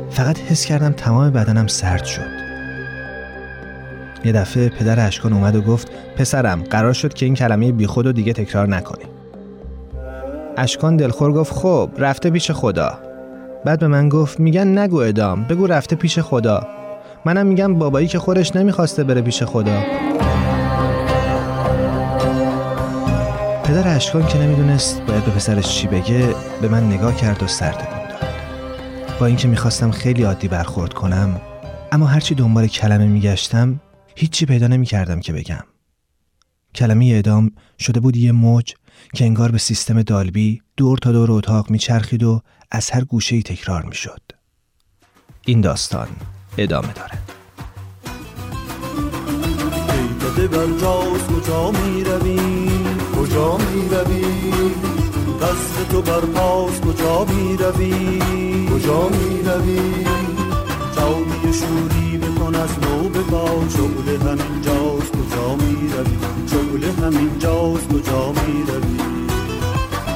فقط 0.10 0.40
حس 0.40 0.66
کردم 0.66 0.92
تمام 0.92 1.30
بدنم 1.30 1.68
سرد 1.68 2.04
شد. 2.04 2.44
یه 4.26 4.32
دفعه 4.32 4.70
پدر 4.70 5.08
اشکان 5.08 5.34
اومد 5.34 5.56
و 5.56 5.62
گفت 5.62 5.88
پسرم 6.18 6.64
قرار 6.70 6.94
شد 6.94 7.14
که 7.14 7.26
این 7.26 7.36
کلمه 7.36 7.72
بیخود 7.72 8.06
رو 8.06 8.12
دیگه 8.12 8.34
تکرار 8.34 8.68
نکنی. 8.68 9.06
اشکان 10.58 10.98
دلخور 10.98 11.34
گفت 11.34 11.54
خب 11.54 11.90
رفته 11.98 12.30
پیش 12.30 12.52
خدا. 12.52 13.00
بعد 13.66 13.80
به 13.80 13.88
من 13.88 14.10
گفت 14.10 14.40
میگن 14.40 14.78
نگو 14.78 14.98
ادام 14.98 15.44
بگو 15.44 15.68
رفته 15.68 15.96
پیش 15.96 16.20
خدا. 16.20 16.68
منم 17.26 17.46
میگم 17.46 17.74
بابایی 17.74 18.08
که 18.08 18.20
خودش 18.20 18.56
نمی‌خواسته 18.56 19.04
بره 19.04 19.22
پیش 19.22 19.44
خدا. 19.44 19.84
اشکان 23.94 24.28
که 24.28 24.38
نمی‌دونست 24.38 25.02
باید 25.02 25.26
به 25.26 25.32
پسرش 25.32 25.76
چی 25.76 25.88
بگه 25.88 26.36
به 26.62 26.68
من 26.68 26.88
نگاه 26.88 27.16
کرد 27.16 27.44
و 27.44 27.48
سر 27.48 27.72
تکون 27.72 28.08
داد. 28.08 28.34
با 29.20 29.26
اینکه 29.26 29.48
می‌خواستم 29.48 29.92
خیلی 29.92 30.24
عادی 30.24 30.48
برخورد 30.48 30.94
کنم 30.94 31.42
اما 31.92 32.06
هرچی 32.06 32.36
دنبال 32.36 32.68
کلمه 32.68 33.06
میگشتم 33.06 33.80
هیچی 34.16 34.46
پیدا 34.46 34.68
نمی 34.68 34.86
کردم 34.86 35.20
که 35.20 35.34
بگم. 35.34 35.64
کلمه 36.76 37.06
اعدام 37.06 37.52
شده 37.80 38.00
بود 38.00 38.18
یه 38.18 38.32
موج 38.32 38.74
که 39.16 39.26
انگار 39.26 39.52
به 39.52 39.58
سیستم 39.58 40.02
دالبی 40.02 40.62
دور 40.78 40.98
تا 40.98 41.12
دور 41.12 41.32
اتاق 41.32 41.70
میچرخید 41.70 42.24
و 42.24 42.42
از 42.72 42.90
هر 42.90 43.04
گوشه 43.04 43.36
ای 43.36 43.44
تکرار 43.44 43.86
می‌شد. 43.86 44.22
این 45.46 45.62
داستان 45.62 46.08
ادامه 46.58 46.94
داره. 46.94 47.18
بر 50.48 50.68
کجا 51.28 51.72
می 51.72 52.04
کجا 53.34 53.58
می 53.58 53.90
روی 53.90 54.24
تو 55.92 56.02
بر 56.02 56.20
پاس 56.20 56.82
کجا 56.82 57.26
می 57.26 57.58
روی 57.58 58.20
کجا 58.70 59.10
می 59.10 59.42
روی 59.44 59.80
جاوی 60.96 61.54
شوری 61.54 62.18
بکن 62.18 62.56
از 62.56 62.70
نو 62.82 63.10
بگا 63.10 63.46
شغل 63.70 64.30
همین 64.30 64.62
جاست 64.62 65.12
کجا 65.12 65.56
می 65.56 65.90
روی 65.94 66.18
شغل 66.48 67.06
همین 67.06 67.40
جاست 67.40 67.88
کجا 67.88 68.32
می 68.32 68.64
روی 68.68 68.98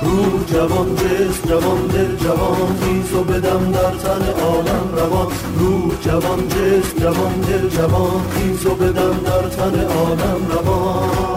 روح 0.01 0.43
جوان 0.53 0.95
جسم 0.95 1.49
جوان 1.49 1.87
دل 1.87 2.15
جوان 2.15 2.77
خیز 2.81 3.13
و 3.13 3.23
بدم 3.23 3.71
در 3.71 3.91
تن 3.91 4.41
عالم 4.41 4.89
روان. 4.95 5.27
روح 5.59 6.01
جوان 6.01 6.47
جسم 6.47 6.99
جوان 6.99 7.41
دل 7.41 7.69
جوان 7.69 8.21
خیز 8.29 8.65
و 8.65 8.75
بدم 8.75 9.19
در 9.25 9.49
تن 9.49 9.85
عالم 9.85 10.47
روان. 10.49 11.36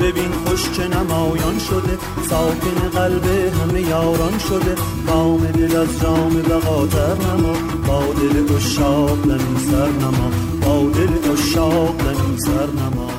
ببین 0.00 0.30
خوش 0.30 0.72
چه 0.72 0.88
نمایان 0.88 1.58
شده. 1.58 1.98
ساکن 2.28 2.88
قلب 2.94 3.24
همه 3.24 3.80
یاران 3.80 4.38
شده. 4.38 4.74
کام 5.06 5.46
دل 5.46 5.76
از 5.76 6.00
جام 6.00 6.42
بقاتر 6.42 7.14
نما. 7.14 7.52
با 7.86 8.04
دل 8.12 8.54
اشاق 8.56 9.38
سر 9.58 9.88
نما. 9.88 10.30
با 10.60 10.90
دل 10.90 11.32
اشاق 11.32 11.96
سر 12.36 12.66
نما. 12.66 13.10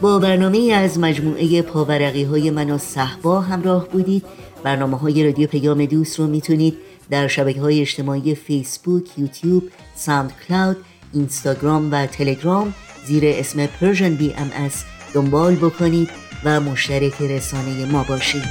با 0.00 0.18
برنامه 0.18 0.72
از 0.72 0.98
مجموعه 0.98 1.62
پاورقی 1.62 2.24
های 2.24 2.50
من 2.50 2.70
و 2.70 2.78
صحبا 2.78 3.40
همراه 3.40 3.88
بودید. 3.88 4.24
برنامه 4.62 4.98
های 4.98 5.24
رادیو 5.24 5.48
پیام 5.48 5.84
دوست 5.84 6.18
رو 6.18 6.26
می‌تونید 6.26 6.74
در 7.10 7.28
شبکه 7.28 7.60
های 7.60 7.80
اجتماعی 7.80 8.34
فیسبوک، 8.34 9.18
یوتیوب، 9.18 9.62
ساند 9.96 10.32
کلاود، 10.48 10.76
اینستاگرام 11.12 11.92
و 11.92 12.06
تلگرام. 12.06 12.74
زیر 13.06 13.22
اسم 13.26 13.60
ام 13.60 14.50
اس 14.54 14.84
دنبال 15.14 15.54
بکنید 15.54 16.10
و 16.44 16.60
مشترک 16.60 17.22
رسانه 17.22 17.84
ما 17.84 18.02
باشید. 18.02 18.44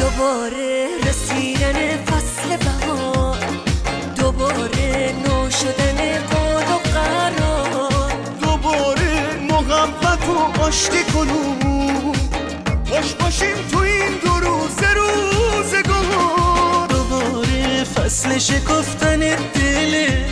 دوباره 0.00 0.86
رسیدن 1.08 1.96
فصل 1.96 2.56
بهار 2.56 3.38
دوباره 4.16 5.14
نو 5.26 5.50
شدن 5.50 6.18
باد 6.32 6.70
و 6.70 6.88
قرار. 6.88 8.12
دوباره 8.40 9.06
آشتی 10.66 11.04
کنون. 11.04 12.14
خوش 12.88 13.12
باشیم 13.12 13.56
تو 13.70 13.78
این 13.78 14.12
دو 14.24 14.30
روز 14.30 14.78
روزگار 14.96 16.86
دوباره 16.88 17.84
فصل 17.84 18.38
شکفتن 18.38 19.18
دله 19.54 20.24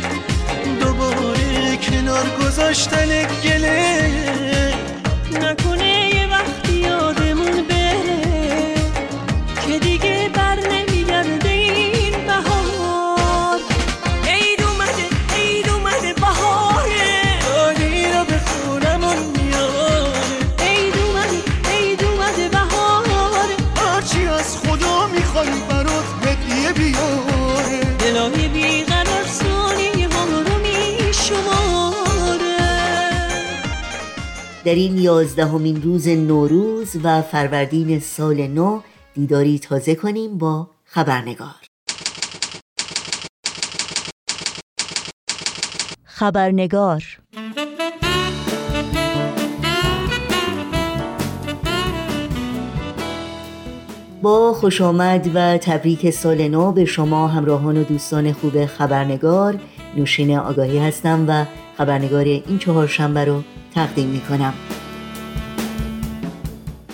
دوباره 0.99 1.77
کنار 1.77 2.27
گذاشتن 2.41 3.09
گله. 3.45 4.05
نکنه 5.43 6.11
یه 6.15 6.27
وقتی 6.31 6.73
یادمون 6.73 7.24
در 34.75 34.81
این 34.81 34.99
یازدهمین 34.99 35.83
روز 35.83 36.09
نوروز 36.09 36.97
و 37.05 37.23
فروردین 37.23 38.01
سال 38.01 38.47
نو 38.47 38.81
دیداری 39.15 39.59
تازه 39.59 39.95
کنیم 39.95 40.39
با 40.39 40.71
خبرنگار. 40.85 41.55
خبرنگار. 46.05 47.03
با 54.23 54.53
خوش 54.53 54.81
آمد 54.81 55.31
و 55.35 55.59
تبریک 55.59 56.11
سال 56.11 56.49
نو 56.49 56.73
به 56.73 56.85
شما 56.85 57.29
همراهان 57.29 57.77
و 57.77 57.85
دوستان 57.85 58.33
خوب 58.33 58.67
خبرنگار. 58.67 59.61
نوشین 59.97 60.39
آگاهی 60.39 60.79
هستم 60.79 61.25
و 61.29 61.45
خبرنگار 61.79 62.25
این 62.25 62.59
چهارشنبه 62.59 63.25
رو 63.25 63.43
تقدیم 63.75 64.07
می 64.07 64.21
کنم 64.21 64.55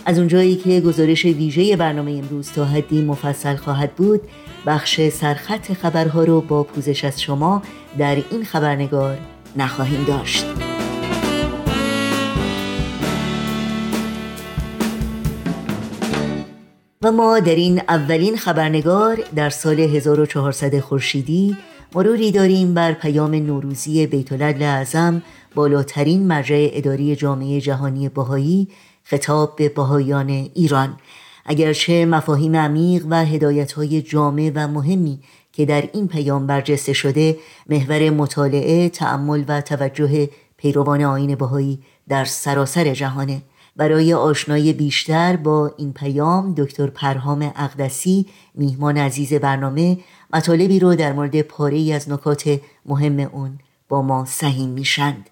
از 0.06 0.18
اونجایی 0.18 0.56
که 0.56 0.80
گزارش 0.80 1.24
ویژه 1.24 1.76
برنامه 1.76 2.10
امروز 2.10 2.52
تا 2.52 2.64
حدی 2.64 3.04
مفصل 3.04 3.56
خواهد 3.56 3.94
بود 3.94 4.20
بخش 4.66 5.08
سرخط 5.08 5.72
خبرها 5.72 6.24
رو 6.24 6.40
با 6.40 6.62
پوزش 6.62 7.04
از 7.04 7.22
شما 7.22 7.62
در 7.98 8.16
این 8.30 8.44
خبرنگار 8.44 9.18
نخواهیم 9.56 10.04
داشت. 10.04 10.46
و 17.02 17.12
ما 17.12 17.40
در 17.40 17.54
این 17.54 17.82
اولین 17.88 18.36
خبرنگار 18.36 19.18
در 19.36 19.50
سال 19.50 19.80
1400 19.80 20.80
خورشیدی 20.80 21.56
مروری 21.94 22.32
داریم 22.32 22.74
بر 22.74 22.92
پیام 22.92 23.34
نوروزی 23.34 24.06
بیت 24.06 24.32
العدل 24.32 24.62
اعظم 24.62 25.22
بالاترین 25.54 26.26
مرجع 26.26 26.68
اداری 26.72 27.16
جامعه 27.16 27.60
جهانی 27.60 28.08
بهایی 28.08 28.68
خطاب 29.04 29.56
به 29.56 29.68
بهایان 29.68 30.28
ایران. 30.28 30.96
اگرچه 31.46 32.06
مفاهیم 32.06 32.56
عمیق 32.56 33.06
و 33.10 33.24
هدایت‌های 33.24 34.02
جامع 34.02 34.52
و 34.54 34.68
مهمی 34.68 35.20
که 35.52 35.64
در 35.66 35.88
این 35.92 36.08
پیام 36.08 36.46
برجسته 36.46 36.92
شده 36.92 37.36
محور 37.68 38.10
مطالعه، 38.10 38.88
تأمل 38.88 39.44
و 39.48 39.60
توجه 39.60 40.28
پیروان 40.56 41.02
آین 41.02 41.34
بهایی 41.34 41.78
در 42.08 42.24
سراسر 42.24 42.94
جهانه. 42.94 43.42
برای 43.76 44.14
آشنایی 44.14 44.72
بیشتر 44.72 45.36
با 45.36 45.74
این 45.78 45.92
پیام 45.92 46.54
دکتر 46.56 46.86
پرهام 46.86 47.52
اقدسی 47.56 48.26
میهمان 48.54 48.96
عزیز 48.96 49.34
برنامه 49.34 49.98
مطالبی 50.32 50.78
رو 50.78 50.94
در 50.94 51.12
مورد 51.12 51.42
پاره 51.42 51.76
ای 51.76 51.92
از 51.92 52.10
نکات 52.10 52.60
مهم 52.86 53.20
اون 53.20 53.58
با 53.88 54.02
ما 54.02 54.24
سهیم 54.24 54.68
میشند. 54.68 55.30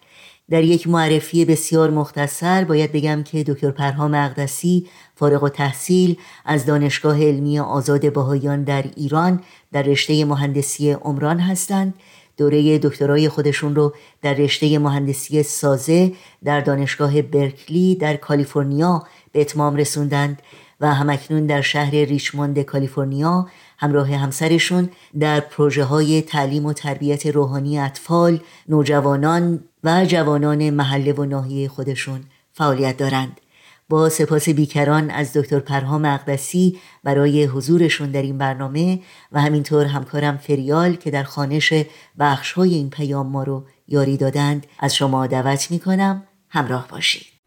در 0.51 0.65
یک 0.65 0.89
معرفی 0.89 1.45
بسیار 1.45 1.91
مختصر 1.91 2.65
باید 2.65 2.93
بگم 2.93 3.23
که 3.23 3.45
دکتر 3.45 3.71
پرهام 3.71 4.15
اقدسی 4.15 4.87
فارغ 5.15 5.43
و 5.43 5.49
تحصیل 5.49 6.17
از 6.45 6.67
دانشگاه 6.67 7.23
علمی 7.23 7.59
آزاد 7.59 8.13
بهایان 8.13 8.65
در 8.65 8.85
ایران 8.97 9.41
در 9.73 9.83
رشته 9.83 10.25
مهندسی 10.25 10.91
عمران 10.91 11.39
هستند. 11.39 11.95
دوره 12.37 12.79
دکترای 12.79 13.29
خودشون 13.29 13.75
رو 13.75 13.95
در 14.23 14.35
رشته 14.35 14.79
مهندسی 14.79 15.43
سازه 15.43 16.13
در 16.45 16.61
دانشگاه 16.61 17.23
برکلی 17.23 17.95
در 17.95 18.17
کالیفرنیا 18.17 19.03
به 19.33 19.41
اتمام 19.41 19.77
رسوندند 19.77 20.43
و 20.81 20.95
همکنون 20.95 21.47
در 21.47 21.61
شهر 21.61 21.91
ریچموند 21.91 22.63
کالیفرنیا 22.63 23.49
همراه 23.79 24.15
همسرشون 24.15 24.89
در 25.21 25.41
پروژه 25.41 25.85
های 25.85 26.23
تعلیم 26.23 26.67
و 26.67 26.73
تربیت 26.73 27.27
روحانی 27.27 27.79
اطفال، 27.79 28.41
نوجوانان 28.69 29.65
و 29.85 30.05
جوانان 30.07 30.71
محله 30.71 31.13
و 31.13 31.25
ناحیه 31.25 31.69
خودشون 31.69 32.21
فعالیت 32.53 32.97
دارند. 32.97 33.41
با 33.89 34.09
سپاس 34.09 34.49
بیکران 34.49 35.11
از 35.11 35.33
دکتر 35.33 35.59
پرهام 35.59 36.05
اقدسی 36.05 36.79
برای 37.05 37.45
حضورشون 37.45 38.11
در 38.11 38.23
این 38.23 38.39
برنامه 38.39 39.01
و 39.33 39.41
همینطور 39.41 39.87
همکارم 39.87 40.37
فریال 40.37 40.95
که 40.95 41.11
در 41.11 41.23
خانش 41.23 41.73
بخش 42.19 42.53
های 42.53 42.75
این 42.75 42.91
پیام 42.91 43.27
ما 43.27 43.43
رو 43.43 43.65
یاری 43.89 44.17
دادند 44.17 44.67
از 44.79 44.95
شما 44.95 45.27
دعوت 45.27 45.71
می 45.71 45.79
کنم 45.79 46.23
همراه 46.49 46.89
باشید 46.89 47.38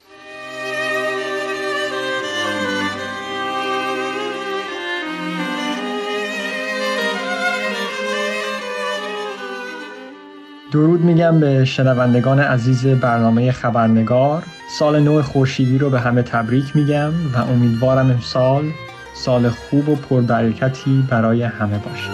درود 10.72 11.02
میگم 11.02 11.40
به 11.40 11.66
شنوندگان 11.66 12.40
عزیز 12.40 12.88
برنامه 12.88 13.52
خبرنگار. 13.52 14.44
سال 14.80 15.00
نو 15.00 15.22
خورشیدی 15.22 15.78
رو 15.78 15.90
به 15.90 16.00
همه 16.00 16.22
تبریک 16.22 16.76
میگم 16.76 17.12
و 17.34 17.38
امیدوارم 17.38 18.12
امسال 18.12 18.64
سال 19.14 19.50
خوب 19.50 19.90
و 19.90 19.96
پربرکتی 19.96 21.06
برای 21.10 21.44
همه 21.44 21.78
باشه. 21.78 22.10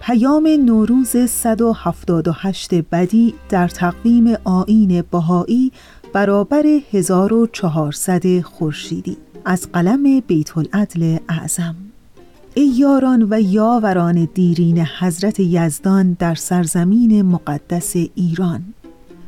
پیام 0.00 0.48
نوروز 0.64 1.16
178 1.16 2.74
بدی 2.74 3.34
در 3.48 3.68
تقویم 3.68 4.34
آین 4.44 5.04
بهایی 5.10 5.72
برابر 6.12 6.64
1400 6.92 8.40
خورشیدی. 8.40 9.16
از 9.44 9.72
قلم 9.72 10.20
بیت 10.20 10.58
العدل 10.58 11.16
اعظم. 11.28 11.85
ای 12.58 12.66
یاران 12.66 13.26
و 13.30 13.40
یاوران 13.40 14.28
دیرین 14.34 14.86
حضرت 14.98 15.40
یزدان 15.40 16.16
در 16.18 16.34
سرزمین 16.34 17.22
مقدس 17.22 17.96
ایران. 18.14 18.64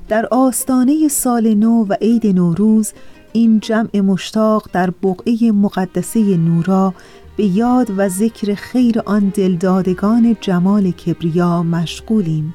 در 0.08 0.26
آستانه 0.30 1.08
سال 1.08 1.54
نو 1.54 1.84
و 1.84 1.94
عید 2.00 2.26
نوروز 2.26 2.92
این 3.32 3.60
جمع 3.60 4.00
مشتاق 4.00 4.70
در 4.72 4.90
بقعه 4.90 5.52
مقدسه 5.52 6.36
نورا 6.36 6.94
به 7.36 7.44
یاد 7.44 7.90
و 7.96 8.08
ذکر 8.08 8.54
خیر 8.54 9.00
آن 9.00 9.32
دلدادگان 9.34 10.36
جمال 10.40 10.90
کبریا 10.90 11.62
مشغولیم. 11.62 12.54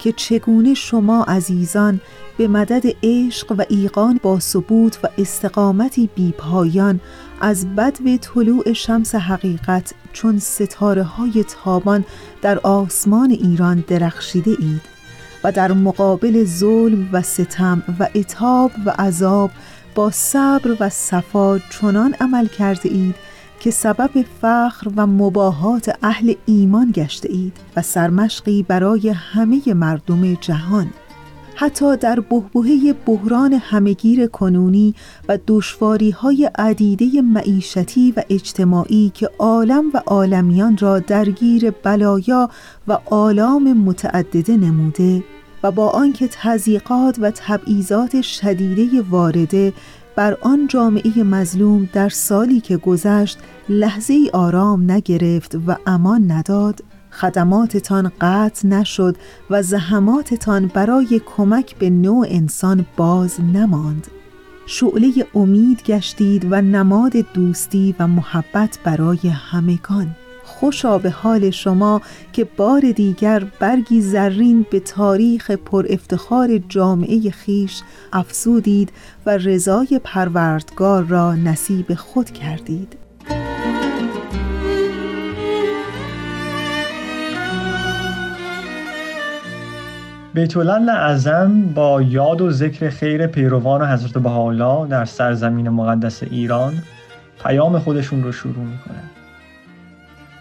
که 0.00 0.12
چگونه 0.12 0.74
شما 0.74 1.24
عزیزان 1.24 2.00
به 2.38 2.48
مدد 2.48 2.82
عشق 3.02 3.54
و 3.58 3.64
ایقان 3.68 4.20
با 4.22 4.40
ثبوت 4.40 4.98
و 5.04 5.08
استقامتی 5.18 6.10
بیپایان 6.14 7.00
از 7.40 7.76
بدو 7.76 8.16
طلوع 8.16 8.72
شمس 8.72 9.14
حقیقت 9.14 9.94
چون 10.12 10.38
ستاره 10.38 11.02
های 11.02 11.44
تابان 11.64 12.04
در 12.42 12.58
آسمان 12.58 13.30
ایران 13.30 13.84
درخشیده 13.88 14.50
اید 14.50 14.80
و 15.44 15.52
در 15.52 15.72
مقابل 15.72 16.44
ظلم 16.44 17.08
و 17.12 17.22
ستم 17.22 17.82
و 18.00 18.08
اتاب 18.14 18.70
و 18.86 18.90
عذاب 18.90 19.50
با 19.94 20.10
صبر 20.10 20.76
و 20.80 20.88
صفا 20.88 21.58
چنان 21.58 22.14
عمل 22.20 22.46
کرده 22.46 22.88
اید 22.88 23.14
که 23.60 23.70
سبب 23.70 24.10
فخر 24.40 24.88
و 24.96 25.06
مباهات 25.06 25.96
اهل 26.02 26.34
ایمان 26.46 26.90
گشته 26.94 27.32
اید 27.32 27.56
و 27.76 27.82
سرمشقی 27.82 28.62
برای 28.62 29.08
همه 29.08 29.74
مردم 29.74 30.34
جهان. 30.34 30.90
حتی 31.54 31.96
در 31.96 32.20
بهبهه 32.20 32.94
بحران 33.06 33.52
همگیر 33.52 34.26
کنونی 34.26 34.94
و 35.28 35.38
دشواری 35.46 36.10
های 36.10 36.50
عدیده 36.58 37.22
معیشتی 37.22 38.12
و 38.16 38.22
اجتماعی 38.30 39.10
که 39.14 39.30
عالم 39.38 39.84
و 39.94 40.02
عالمیان 40.06 40.76
را 40.76 40.98
درگیر 40.98 41.70
بلایا 41.70 42.50
و 42.88 42.98
آلام 43.10 43.72
متعدده 43.72 44.56
نموده 44.56 45.24
و 45.62 45.70
با 45.70 45.88
آنکه 45.88 46.28
تضییقات 46.32 47.18
و 47.18 47.30
تبعیضات 47.30 48.20
شدیده 48.20 49.02
وارده 49.10 49.72
بر 50.20 50.36
آن 50.40 50.66
جامعه 50.66 51.22
مظلوم 51.22 51.88
در 51.92 52.08
سالی 52.08 52.60
که 52.60 52.76
گذشت 52.76 53.38
لحظه 53.68 54.30
آرام 54.32 54.90
نگرفت 54.90 55.54
و 55.66 55.76
امان 55.86 56.30
نداد. 56.30 56.84
خدماتتان 57.10 58.12
قطع 58.20 58.68
نشد 58.68 59.16
و 59.50 59.62
زحماتتان 59.62 60.66
برای 60.66 61.20
کمک 61.36 61.76
به 61.76 61.90
نوع 61.90 62.26
انسان 62.30 62.86
باز 62.96 63.40
نماند. 63.40 64.06
شعله 64.66 65.12
امید 65.34 65.82
گشتید 65.82 66.46
و 66.50 66.62
نماد 66.62 67.12
دوستی 67.34 67.94
و 67.98 68.06
محبت 68.06 68.78
برای 68.84 69.28
همگان. 69.28 70.16
خوشا 70.60 70.98
به 70.98 71.10
حال 71.10 71.50
شما 71.50 72.00
که 72.32 72.44
بار 72.44 72.80
دیگر 72.80 73.44
برگی 73.60 74.00
زرین 74.00 74.66
به 74.70 74.80
تاریخ 74.80 75.50
پر 75.50 75.86
افتخار 75.90 76.58
جامعه 76.58 77.30
خیش 77.30 77.82
افزودید 78.12 78.92
و 79.26 79.30
رضای 79.30 80.00
پروردگار 80.04 81.02
را 81.02 81.34
نصیب 81.34 81.94
خود 81.94 82.30
کردید. 82.30 82.96
بیت 90.34 90.56
اعظم 90.56 91.62
با 91.74 92.02
یاد 92.02 92.40
و 92.40 92.50
ذکر 92.50 92.90
خیر 92.90 93.26
پیروان 93.26 93.86
حضرت 93.86 94.18
بهاءالله 94.22 94.88
در 94.88 95.04
سرزمین 95.04 95.68
مقدس 95.68 96.22
ایران 96.22 96.74
پیام 97.44 97.78
خودشون 97.78 98.22
رو 98.22 98.32
شروع 98.32 98.64
می‌کنه. 98.64 99.19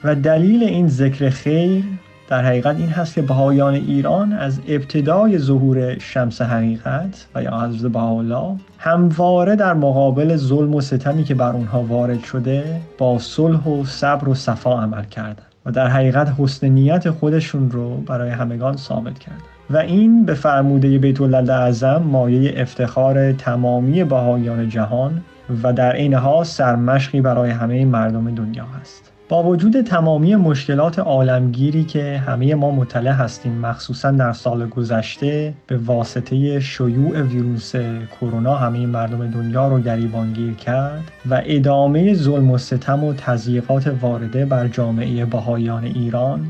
و 0.04 0.16
دلیل 0.16 0.64
این 0.64 0.88
ذکر 0.88 1.30
خیر 1.30 1.84
در 2.30 2.46
حقیقت 2.46 2.76
این 2.76 2.90
هست 2.90 3.14
که 3.14 3.22
بهایان 3.22 3.74
ایران 3.74 4.34
از 4.34 4.60
ابتدای 4.68 5.38
ظهور 5.38 6.00
شمس 6.00 6.42
حقیقت 6.42 7.28
و 7.36 7.44
یا 7.44 7.60
حضرت 7.60 7.92
بهاءالله 7.92 8.56
همواره 8.78 9.56
در 9.56 9.74
مقابل 9.74 10.36
ظلم 10.36 10.76
و 10.76 10.82
ستمی 10.82 11.24
که 11.24 11.36
بر 11.36 11.52
اونها 11.52 11.84
وارد 11.84 12.24
شده 12.24 12.82
با 12.98 13.20
صلح 13.20 13.68
و 13.68 13.86
صبر 13.86 14.30
و 14.30 14.36
صفا 14.36 14.82
عمل 14.82 15.04
کردند 15.04 15.42
و 15.66 15.72
در 15.72 15.88
حقیقت 15.88 16.34
حسن 16.38 16.68
نیت 16.68 17.10
خودشون 17.10 17.72
رو 17.72 17.98
برای 17.98 18.30
همگان 18.30 18.78
ثابت 18.78 19.20
کردند 19.20 19.42
و 19.70 19.78
این 19.78 20.26
به 20.26 20.34
فرموده 20.34 20.98
بیت 20.98 21.22
الله 21.22 21.54
اعظم 21.54 21.98
مایه 21.98 22.62
افتخار 22.62 23.32
تمامی 23.32 24.04
بهایان 24.04 24.70
جهان 24.70 25.22
و 25.64 25.74
در 25.74 25.92
عین 25.92 26.14
حال 26.14 26.44
سرمشقی 26.44 27.22
برای 27.22 27.50
همه 27.50 27.86
مردم 27.86 28.36
دنیا 28.36 28.66
هست. 28.82 29.09
با 29.30 29.44
وجود 29.44 29.82
تمامی 29.82 30.36
مشکلات 30.36 31.00
عالمگیری 31.00 31.84
که 31.84 32.18
همه 32.18 32.56
ما 32.56 32.72
مطلع 32.72 33.12
هستیم 33.12 33.54
مخصوصا 33.54 34.12
در 34.12 34.34
سال 34.34 34.68
گذشته 34.68 35.54
به 35.68 35.78
واسطه 35.78 36.60
شیوع 36.60 37.22
ویروس 37.22 37.76
کرونا 38.20 38.56
همه 38.56 38.86
مردم 38.86 39.32
دنیا 39.32 39.68
رو 39.68 39.80
گریبانگیر 39.80 40.54
کرد 40.54 41.12
و 41.30 41.42
ادامه 41.46 42.13
ظلم 42.13 42.52
و 42.52 42.58
ستم 42.58 43.04
و 43.04 43.13
تضییقات 43.13 43.92
وارده 44.02 44.46
بر 44.46 44.68
جامعه 44.68 45.26
بهایان 45.26 45.84
ایران 45.84 46.48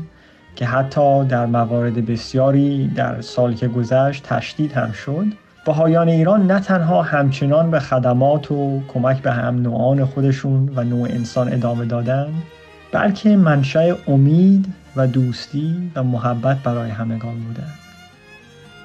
که 0.56 0.66
حتی 0.66 1.24
در 1.24 1.46
موارد 1.46 2.06
بسیاری 2.06 2.88
در 2.88 3.20
سال 3.20 3.54
که 3.54 3.68
گذشت 3.68 4.22
تشدید 4.22 4.72
هم 4.72 4.92
شد. 4.92 5.26
بهایان 5.66 6.08
ایران 6.08 6.46
نه 6.46 6.60
تنها 6.60 7.02
همچنان 7.02 7.70
به 7.70 7.80
خدمات 7.80 8.52
و 8.52 8.80
کمک 8.88 9.22
به 9.22 9.32
هم 9.32 9.62
نوعان 9.62 10.04
خودشون 10.04 10.70
و 10.76 10.84
نوع 10.84 11.08
انسان 11.10 11.52
ادامه 11.52 11.84
دادن 11.84 12.28
بلکه 12.92 13.36
منشأ 13.36 13.94
امید 14.06 14.66
و 14.96 15.06
دوستی 15.06 15.90
و 15.94 16.02
محبت 16.02 16.56
برای 16.62 16.90
همگان 16.90 17.34
بودند 17.40 17.78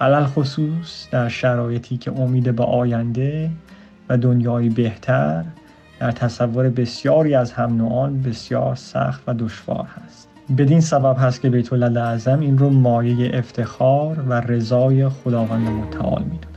علل 0.02 0.26
خصوص 0.26 1.08
در 1.12 1.30
شرایطی 1.30 1.98
که 1.98 2.12
امید 2.12 2.56
به 2.56 2.64
آینده 2.64 3.52
و 4.10 4.18
دنیای 4.18 4.70
بهتر 4.70 5.44
در 6.00 6.12
تصور 6.12 6.70
بسیاری 6.70 7.36
از 7.36 7.52
هم 7.52 7.78
نوعان 7.78 8.22
بسیار 8.22 8.76
سخت 8.76 9.24
و 9.28 9.34
دشوار 9.34 9.88
هست. 10.06 10.28
بدین 10.58 10.82
سبب 10.82 11.16
هست 11.20 11.42
که 11.42 11.50
بیت 11.50 11.74
اعظم 11.74 12.40
این 12.40 12.58
رو 12.58 12.70
مایه 12.70 13.38
افتخار 13.38 14.20
و 14.30 14.34
رضای 14.34 15.10
خداوند 15.10 15.68
متعال 15.68 16.24
می‌دونه. 16.24 16.55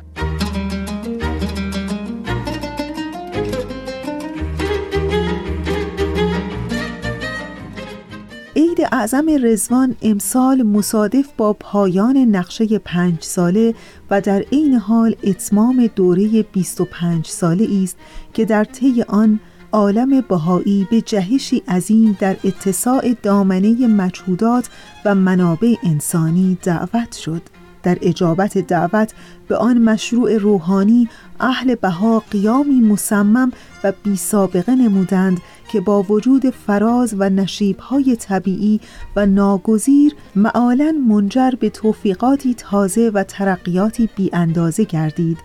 اعظم 8.92 9.26
رزوان 9.42 9.96
امسال 10.02 10.62
مصادف 10.62 11.28
با 11.36 11.52
پایان 11.52 12.16
نقشه 12.16 12.78
پنج 12.78 13.22
ساله 13.22 13.74
و 14.10 14.20
در 14.20 14.44
عین 14.52 14.74
حال 14.74 15.16
اتمام 15.24 15.86
دوره 15.96 16.42
25 16.42 17.26
ساله 17.26 17.68
است 17.82 17.96
که 18.34 18.44
در 18.44 18.64
طی 18.64 19.02
آن 19.02 19.40
عالم 19.72 20.20
بهایی 20.20 20.88
به 20.90 21.00
جهشی 21.00 21.62
عظیم 21.68 22.16
در 22.20 22.36
اتساع 22.44 23.14
دامنه 23.22 23.86
مجهودات 23.86 24.68
و 25.04 25.14
منابع 25.14 25.74
انسانی 25.82 26.58
دعوت 26.62 27.12
شد. 27.14 27.42
در 27.82 27.98
اجابت 28.02 28.58
دعوت 28.58 29.12
به 29.48 29.56
آن 29.56 29.78
مشروع 29.78 30.36
روحانی 30.36 31.08
اهل 31.40 31.74
بها 31.74 32.22
قیامی 32.30 32.80
مصمم 32.80 33.52
و 33.84 33.92
بی 34.02 34.16
سابقه 34.16 34.74
نمودند 34.74 35.40
که 35.68 35.80
با 35.80 36.02
وجود 36.02 36.50
فراز 36.50 37.14
و 37.18 37.30
نشیبهای 37.30 38.16
طبیعی 38.16 38.80
و 39.16 39.26
ناگزیر 39.26 40.14
معالا 40.36 40.94
منجر 41.08 41.50
به 41.60 41.70
توفیقاتی 41.70 42.54
تازه 42.54 43.10
و 43.14 43.24
ترقیاتی 43.24 44.08
بی 44.16 44.30
اندازه 44.32 44.84
گردید. 44.84 45.38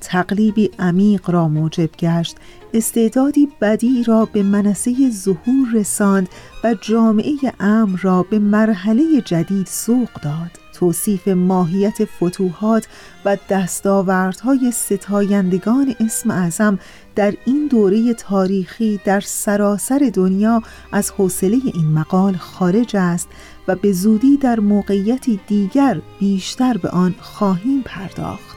تقلیبی 0.00 0.70
عمیق 0.78 1.30
را 1.30 1.48
موجب 1.48 1.90
گشت. 1.98 2.36
استعدادی 2.74 3.48
بدی 3.60 4.04
را 4.04 4.24
به 4.24 4.42
منصه 4.42 5.10
ظهور 5.10 5.68
رساند 5.74 6.28
و 6.64 6.74
جامعه 6.80 7.34
امر 7.60 7.98
را 8.02 8.22
به 8.22 8.38
مرحله 8.38 9.20
جدید 9.20 9.66
سوق 9.66 10.08
داد. 10.22 10.67
توصیف 10.78 11.28
ماهیت 11.28 12.04
فتوحات 12.04 12.88
و 13.24 13.36
دستاوردهای 13.48 14.72
ستایندگان 14.72 15.94
اسم 16.00 16.30
اعظم 16.30 16.78
در 17.14 17.34
این 17.44 17.66
دوره 17.66 18.14
تاریخی 18.14 19.00
در 19.04 19.20
سراسر 19.20 20.10
دنیا 20.14 20.62
از 20.92 21.10
حوصله 21.10 21.58
این 21.74 21.92
مقال 21.92 22.36
خارج 22.36 22.96
است 22.96 23.28
و 23.68 23.76
به 23.76 23.92
زودی 23.92 24.36
در 24.36 24.60
موقعیتی 24.60 25.40
دیگر 25.46 26.00
بیشتر 26.20 26.76
به 26.76 26.88
آن 26.88 27.14
خواهیم 27.20 27.82
پرداخت. 27.82 28.56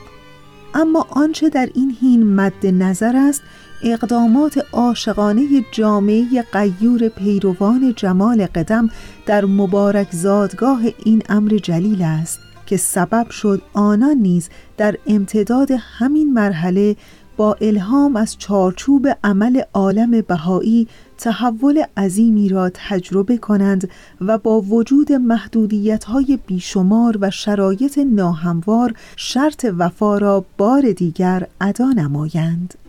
اما 0.74 1.06
آنچه 1.10 1.48
در 1.48 1.68
این 1.74 1.96
هین 2.00 2.34
مد 2.34 2.66
نظر 2.66 3.16
است 3.16 3.42
اقدامات 3.82 4.66
عاشقانه 4.72 5.64
جامعه 5.72 6.42
قیور 6.52 7.08
پیروان 7.08 7.94
جمال 7.96 8.46
قدم 8.46 8.90
در 9.26 9.44
مبارک 9.44 10.08
زادگاه 10.10 10.80
این 11.04 11.22
امر 11.28 11.50
جلیل 11.50 12.02
است 12.02 12.38
که 12.66 12.76
سبب 12.76 13.30
شد 13.30 13.62
آنان 13.72 14.16
نیز 14.16 14.48
در 14.76 14.96
امتداد 15.06 15.68
همین 15.70 16.32
مرحله 16.32 16.96
با 17.36 17.56
الهام 17.60 18.16
از 18.16 18.38
چارچوب 18.38 19.08
عمل 19.24 19.62
عالم 19.74 20.20
بهایی 20.20 20.88
تحول 21.18 21.82
عظیمی 21.96 22.48
را 22.48 22.70
تجربه 22.74 23.36
کنند 23.38 23.90
و 24.20 24.38
با 24.38 24.60
وجود 24.60 25.12
محدودیت 25.12 26.04
های 26.04 26.38
بیشمار 26.46 27.18
و 27.20 27.30
شرایط 27.30 27.98
ناهموار 27.98 28.94
شرط 29.16 29.66
وفا 29.78 30.18
را 30.18 30.44
بار 30.58 30.92
دیگر 30.92 31.46
ادا 31.60 31.92
نمایند. 31.92 32.81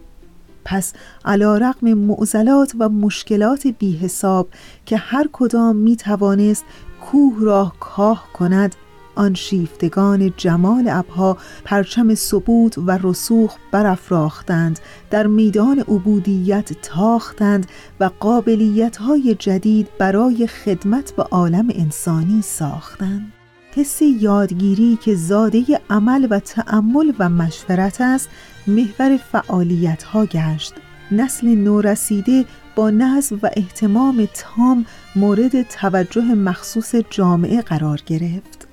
پس 0.65 0.93
علا 1.25 1.57
رقم 1.57 1.93
معضلات 1.93 2.73
و 2.79 2.89
مشکلات 2.89 3.67
بی 3.67 3.97
حساب 3.97 4.49
که 4.85 4.97
هر 4.97 5.29
کدام 5.31 5.75
می 5.75 5.95
توانست 5.95 6.65
کوه 7.01 7.35
را 7.41 7.71
کاه 7.79 8.27
کند 8.33 8.75
آن 9.15 9.33
شیفتگان 9.33 10.33
جمال 10.37 10.89
ابها 10.89 11.37
پرچم 11.63 12.15
ثبوت 12.15 12.77
و 12.77 12.99
رسوخ 13.03 13.55
برافراختند 13.71 14.79
در 15.09 15.27
میدان 15.27 15.79
عبودیت 15.79 16.73
تاختند 16.81 17.67
و 17.99 18.09
قابلیت 18.19 18.97
های 18.97 19.35
جدید 19.39 19.87
برای 19.99 20.47
خدمت 20.47 21.11
به 21.11 21.23
عالم 21.23 21.67
انسانی 21.73 22.41
ساختند. 22.41 23.33
حس 23.75 24.01
یادگیری 24.01 24.99
که 25.01 25.15
زاده 25.15 25.65
عمل 25.89 26.27
و 26.29 26.39
تأمل 26.39 27.13
و 27.19 27.29
مشورت 27.29 28.01
است 28.01 28.29
محور 28.67 29.17
فعالیت 29.17 30.03
ها 30.03 30.25
گشت. 30.25 30.73
نسل 31.11 31.47
نورسیده 31.47 32.45
با 32.75 32.89
نظم 32.89 33.39
و 33.43 33.49
احتمام 33.53 34.27
تام 34.33 34.85
مورد 35.15 35.61
توجه 35.61 36.21
مخصوص 36.21 36.95
جامعه 36.95 37.61
قرار 37.61 38.01
گرفت. 38.05 38.67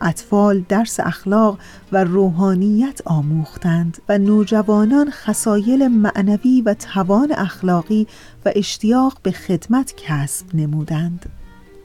اطفال 0.00 0.64
درس 0.68 1.00
اخلاق 1.00 1.58
و 1.92 2.04
روحانیت 2.04 3.00
آموختند 3.04 3.98
و 4.08 4.18
نوجوانان 4.18 5.10
خسایل 5.10 5.88
معنوی 5.88 6.62
و 6.62 6.74
توان 6.74 7.32
اخلاقی 7.32 8.06
و 8.44 8.52
اشتیاق 8.56 9.18
به 9.22 9.30
خدمت 9.30 9.94
کسب 9.96 10.46
نمودند. 10.54 11.26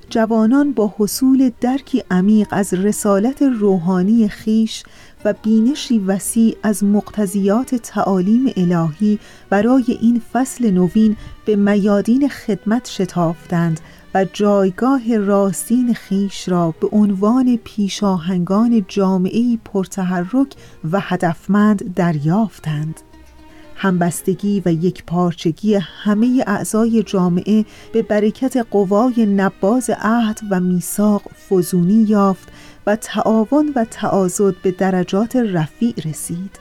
جوانان 0.10 0.72
با 0.72 0.94
حصول 0.98 1.52
درکی 1.62 2.04
عمیق 2.12 2.48
از 2.52 2.74
رسالت 2.74 3.42
روحانی 3.42 4.30
خیش 4.30 4.84
و 5.26 5.34
بینشی 5.44 6.00
وسیع 6.00 6.58
از 6.64 6.84
مقتضیات 6.84 7.76
تعالیم 7.76 8.54
الهی 8.58 9.20
برای 9.50 9.98
این 10.02 10.22
فصل 10.34 10.72
نوین 10.72 11.18
به 11.46 11.56
میادین 11.56 12.30
خدمت 12.30 12.90
شتافتند 12.90 13.80
و 14.14 14.26
جایگاه 14.34 15.18
راستین 15.18 15.94
خیش 15.94 16.50
را 16.50 16.74
به 16.82 16.88
عنوان 16.88 17.60
پیشاهنگان 17.64 18.86
جامعه 18.88 19.58
پرتحرک 19.66 20.54
و 20.92 21.00
هدفمند 21.00 21.94
دریافتند. 21.96 23.02
همبستگی 23.76 24.62
و 24.66 24.72
یک 24.72 25.04
پارچگی 25.06 25.76
همه 25.76 26.44
اعضای 26.48 27.04
جامعه 27.04 27.66
به 27.94 28.02
برکت 28.02 28.58
قوای 28.72 29.26
نباز 29.26 29.90
عهد 29.90 30.40
و 30.50 30.60
میثاق 30.60 31.22
فزونی 31.50 32.06
یافت 32.10 32.48
و 32.88 32.96
تعاون 32.96 33.74
و 33.76 33.86
تعاضد 33.92 34.56
به 34.64 34.72
درجات 34.72 35.36
رفیع 35.36 35.94
رسید. 36.06 36.60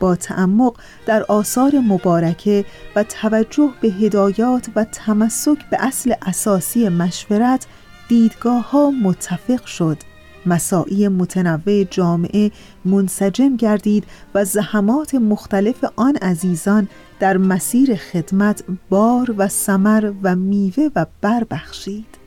با 0.00 0.16
تعمق 0.16 0.76
در 1.06 1.22
آثار 1.22 1.72
مبارکه 1.74 2.64
و 2.96 3.04
توجه 3.04 3.70
به 3.80 3.88
هدایات 3.88 4.68
و 4.76 4.84
تمسک 4.84 5.70
به 5.70 5.76
اصل 5.80 6.14
اساسی 6.22 6.88
مشورت 6.88 7.66
دیدگاه 8.08 8.70
ها 8.70 8.90
متفق 8.90 9.64
شد. 9.64 9.98
مساعی 10.46 11.08
متنوع 11.08 11.84
جامعه 11.84 12.50
منسجم 12.84 13.56
گردید 13.56 14.04
و 14.34 14.44
زحمات 14.44 15.14
مختلف 15.14 15.84
آن 15.96 16.16
عزیزان 16.16 16.88
در 17.20 17.36
مسیر 17.36 17.96
خدمت 17.96 18.64
بار 18.90 19.34
و 19.36 19.48
سمر 19.48 20.12
و 20.22 20.36
میوه 20.36 20.88
و 20.96 21.06
بربخشید 21.20 22.21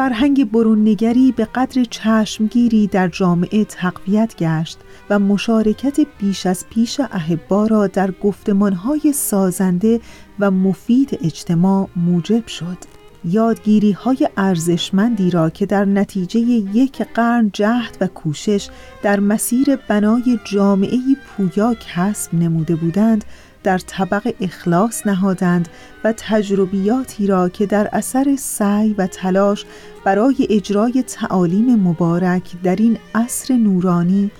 فرهنگ 0.00 0.50
بروننگری 0.50 1.32
به 1.32 1.44
قدر 1.54 1.84
چشمگیری 1.84 2.86
در 2.86 3.08
جامعه 3.08 3.64
تقویت 3.64 4.36
گشت 4.36 4.78
و 5.10 5.18
مشارکت 5.18 6.00
بیش 6.18 6.46
از 6.46 6.64
پیش 6.70 7.00
احبا 7.00 7.66
را 7.66 7.86
در 7.86 8.10
گفتمانهای 8.10 9.12
سازنده 9.12 10.00
و 10.38 10.50
مفید 10.50 11.18
اجتماع 11.22 11.88
موجب 11.96 12.46
شد. 12.46 12.76
یادگیری 13.24 13.92
های 13.92 14.28
ارزشمندی 14.36 15.30
را 15.30 15.50
که 15.50 15.66
در 15.66 15.84
نتیجه 15.84 16.40
یک 16.40 17.02
قرن 17.02 17.50
جهد 17.52 17.96
و 18.00 18.06
کوشش 18.06 18.68
در 19.02 19.20
مسیر 19.20 19.76
بنای 19.76 20.38
جامعه 20.44 20.98
پویا 21.26 21.74
کسب 21.74 22.34
نموده 22.34 22.76
بودند 22.76 23.24
در 23.62 23.78
طبق 23.78 24.34
اخلاص 24.40 25.06
نهادند 25.06 25.68
و 26.04 26.14
تجربیاتی 26.16 27.26
را 27.26 27.48
که 27.48 27.66
در 27.66 27.88
اثر 27.92 28.36
سعی 28.38 28.94
و 28.98 29.06
تلاش 29.06 29.64
برای 30.04 30.46
اجرای 30.50 31.02
تعالیم 31.02 31.74
مبارک 31.74 32.62
در 32.62 32.76
این 32.76 32.98
عصر 33.14 33.54
نورانی 33.54 34.30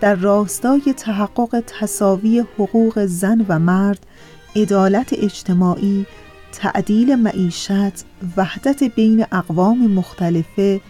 در 0.00 0.14
راستای 0.14 0.94
تحقق 0.96 1.62
تصاوی 1.66 2.44
حقوق 2.58 3.06
زن 3.06 3.46
و 3.48 3.58
مرد 3.58 4.06
عدالت 4.56 5.12
اجتماعی 5.12 6.06
تعدیل 6.52 7.14
معیشت 7.14 8.04
وحدت 8.36 8.84
بین 8.84 9.26
اقوام 9.32 9.86
مختلفه 9.86 10.80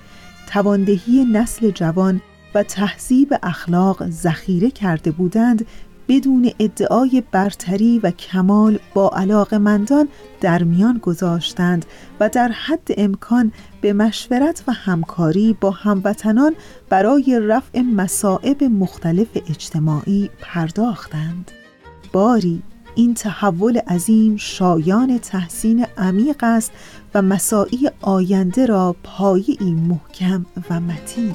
تواندهی 0.49 1.25
نسل 1.25 1.71
جوان 1.71 2.21
و 2.55 2.63
تهذیب 2.63 3.35
اخلاق 3.43 4.11
ذخیره 4.11 4.71
کرده 4.71 5.11
بودند 5.11 5.67
بدون 6.09 6.51
ادعای 6.59 7.23
برتری 7.33 7.99
و 7.99 8.11
کمال 8.11 8.79
با 8.95 9.11
علاقمندان 9.17 10.09
در 10.41 10.63
میان 10.63 10.99
گذاشتند 10.99 11.87
و 12.21 12.29
در 12.29 12.49
حد 12.49 12.89
امکان 12.97 13.53
به 13.81 13.93
مشورت 13.93 14.65
و 14.69 14.73
همکاری 14.73 15.57
با 15.61 15.71
هموطنان 15.71 16.55
برای 16.89 17.41
رفع 17.43 17.81
مصائب 17.81 18.65
مختلف 18.65 19.29
اجتماعی 19.35 20.31
پرداختند. 20.41 21.51
باری 22.13 22.63
این 22.95 23.15
تحول 23.15 23.79
عظیم 23.79 24.37
شایان 24.37 25.19
تحسین 25.19 25.87
عمیق 25.99 26.37
است 26.43 26.73
و 27.15 27.23
مساعی 27.23 27.91
آینده 28.01 28.67
را 28.67 28.97
پایی 29.03 29.59
محکم 29.89 30.47
و 30.71 30.81
متین. 30.81 31.33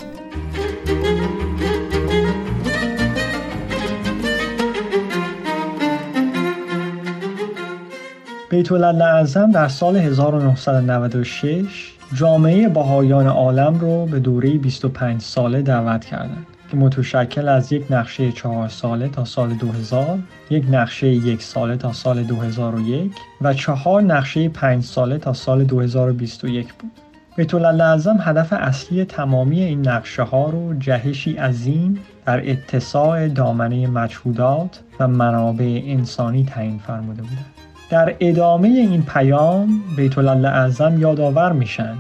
بیت 8.54 8.72
اعظم 8.72 9.52
در 9.52 9.68
سال 9.68 9.96
1996 9.98 11.92
جامعه 12.14 12.70
بهایان 12.70 13.28
عالم 13.28 13.80
رو 13.80 14.06
به 14.06 14.20
دوره 14.20 14.50
25 14.50 15.22
ساله 15.22 15.62
دعوت 15.62 16.06
کردند 16.06 16.46
که 16.72 16.78
متشکل 16.78 17.50
از 17.50 17.72
یک 17.74 17.86
نقشه 17.90 18.32
چهار 18.32 18.70
ساله 18.70 19.10
تا 19.10 19.26
سال 19.26 19.54
2000 19.54 20.20
یک 20.50 20.66
نقشه 20.72 21.08
یک 21.08 21.42
ساله 21.42 21.78
تا 21.78 21.94
سال 21.94 22.24
2001 22.24 23.12
و 23.42 23.54
چهار 23.54 24.02
نقشه 24.02 24.50
پنج 24.50 24.84
ساله 24.84 25.18
تا 25.18 25.34
سال 25.34 25.64
2021 25.64 26.74
بود. 26.74 26.92
بیت 27.38 27.54
اعظم 27.56 28.18
هدف 28.22 28.54
اصلی 28.54 29.06
تمامی 29.06 29.64
این 29.64 29.88
نقشه 29.88 30.24
ها 30.24 30.50
رو 30.50 30.74
جهشی 30.80 31.34
عظیم 31.34 32.00
در 32.26 32.50
اتساع 32.52 33.28
دامنه 33.28 33.88
مجهودات 33.88 34.80
و 35.00 35.08
منابع 35.08 35.82
انسانی 35.86 36.46
تعیین 36.46 36.80
فرموده 36.88 37.22
بودند. 37.22 37.53
در 37.90 38.16
ادامه 38.20 38.68
این 38.68 39.04
پیام 39.04 39.84
بیت 39.98 40.18
اعظم 40.18 41.00
یادآور 41.00 41.52
میشن 41.52 41.96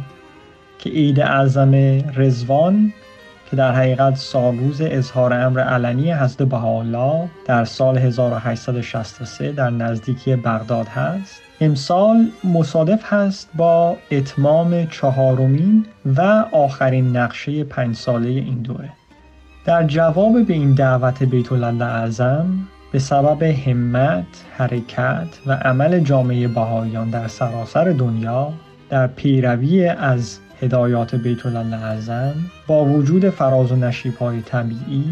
که 0.79 0.89
عید 0.89 1.19
اعظم 1.19 1.73
رزوان 2.15 2.93
که 3.49 3.55
در 3.55 3.71
حقیقت 3.71 4.15
سالروز 4.15 4.81
اظهار 4.81 5.33
امر 5.33 5.59
علنی 5.59 6.13
حضرت 6.13 6.49
بهاءالله 6.49 7.29
در 7.45 7.65
سال 7.65 7.97
1863 7.97 9.51
در 9.51 9.69
نزدیکی 9.69 10.35
بغداد 10.35 10.87
هست 10.87 11.41
امسال 11.61 12.27
مصادف 12.43 13.13
هست 13.13 13.49
با 13.55 13.97
اتمام 14.11 14.85
چهارمین 14.85 15.85
و 16.05 16.21
آخرین 16.51 17.17
نقشه 17.17 17.63
پنج 17.63 17.95
ساله 17.95 18.29
این 18.29 18.61
دوره. 18.61 18.89
در 19.65 19.83
جواب 19.83 20.45
به 20.45 20.53
این 20.53 20.73
دعوت 20.73 21.23
بیت 21.23 21.51
اعظم 21.51 22.45
به 22.93 22.99
سبب 22.99 23.43
همت، 23.43 24.25
حرکت 24.57 25.27
و 25.45 25.51
عمل 25.53 25.99
جامعه 25.99 26.47
بهاییان 26.47 27.09
در 27.09 27.27
سراسر 27.27 27.91
دنیا 27.91 28.53
در 28.89 29.07
پیروی 29.07 29.87
از 29.87 30.39
هدایات 30.61 31.15
بیت 31.15 31.45
اعظم 31.45 32.33
با 32.67 32.85
وجود 32.85 33.29
فراز 33.29 33.71
و 33.71 33.75
نشیب 33.75 34.15
های 34.15 34.41
طبیعی 34.41 35.05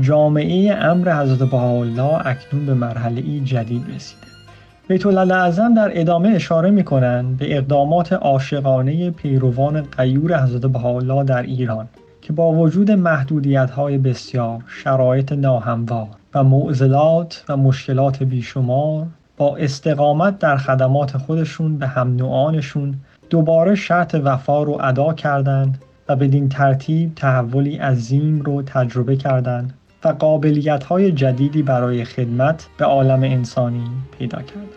جامعه 0.00 0.74
امر 0.74 1.22
حضرت 1.22 1.50
بهاءالله 1.50 2.26
اکنون 2.26 2.66
به 2.66 2.74
مرحله 2.74 3.40
جدید 3.40 3.86
رسیده. 3.94 4.26
بیت 4.88 5.06
اعظم 5.06 5.74
در 5.74 6.00
ادامه 6.00 6.28
اشاره 6.28 6.70
می 6.70 6.84
کنند 6.84 7.36
به 7.38 7.56
اقدامات 7.56 8.12
عاشقانه 8.12 9.10
پیروان 9.10 9.82
قیور 9.82 10.42
حضرت 10.42 10.66
بهاءالله 10.66 11.24
در 11.24 11.42
ایران 11.42 11.88
که 12.22 12.32
با 12.32 12.52
وجود 12.52 12.90
محدودیت 12.90 13.70
های 13.70 13.98
بسیار 13.98 14.60
شرایط 14.66 15.32
ناهموار 15.32 16.21
و 16.34 16.44
معضلات 16.44 17.44
و 17.48 17.56
مشکلات 17.56 18.22
بیشمار 18.22 19.06
با 19.36 19.56
استقامت 19.56 20.38
در 20.38 20.56
خدمات 20.56 21.16
خودشون 21.16 21.78
به 21.78 21.86
هم 21.86 22.16
نوعانشون 22.16 22.94
دوباره 23.30 23.74
شرط 23.74 24.16
وفا 24.24 24.62
رو 24.62 24.78
ادا 24.82 25.12
کردند 25.12 25.78
و 26.08 26.16
بدین 26.16 26.48
ترتیب 26.48 27.14
تحولی 27.14 27.76
عظیم 27.76 28.40
رو 28.40 28.62
تجربه 28.62 29.16
کردند 29.16 29.74
و 30.04 30.08
قابلیت 30.08 30.84
های 30.84 31.12
جدیدی 31.12 31.62
برای 31.62 32.04
خدمت 32.04 32.68
به 32.76 32.84
عالم 32.84 33.22
انسانی 33.22 33.84
پیدا 34.18 34.42
کردند. 34.42 34.68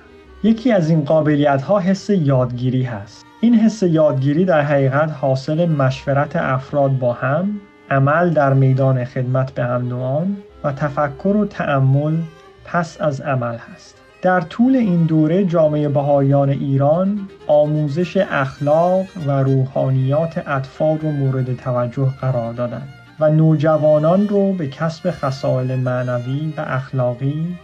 یکی 0.43 0.71
از 0.71 0.89
این 0.89 1.01
قابلیت 1.03 1.61
ها 1.61 1.79
حس 1.79 2.09
یادگیری 2.09 2.83
هست. 2.83 3.25
این 3.41 3.55
حس 3.55 3.83
یادگیری 3.83 4.45
در 4.45 4.61
حقیقت 4.61 5.11
حاصل 5.11 5.65
مشورت 5.65 6.35
افراد 6.35 6.99
با 6.99 7.13
هم، 7.13 7.61
عمل 7.89 8.29
در 8.29 8.53
میدان 8.53 9.05
خدمت 9.05 9.51
به 9.51 9.63
هم 9.63 9.87
نوعان 9.87 10.37
و 10.65 10.71
تفکر 10.71 11.27
و 11.27 11.45
تأمل 11.45 12.17
پس 12.65 13.01
از 13.01 13.21
عمل 13.21 13.55
هست. 13.55 13.95
در 14.21 14.41
طول 14.41 14.75
این 14.75 15.05
دوره 15.05 15.45
جامعه 15.45 15.89
بهایان 15.89 16.49
ایران 16.49 17.19
آموزش 17.47 18.17
اخلاق 18.17 19.05
و 19.27 19.31
روحانیات 19.31 20.47
اطفال 20.47 20.97
رو 20.97 21.11
مورد 21.11 21.55
توجه 21.55 22.09
قرار 22.21 22.53
دادند 22.53 22.89
و 23.19 23.29
نوجوانان 23.29 24.27
رو 24.27 24.53
به 24.53 24.67
کسب 24.67 25.11
خصائل 25.11 25.75
معنوی 25.75 26.53
و 26.57 26.61
اخلاقی 26.67 27.57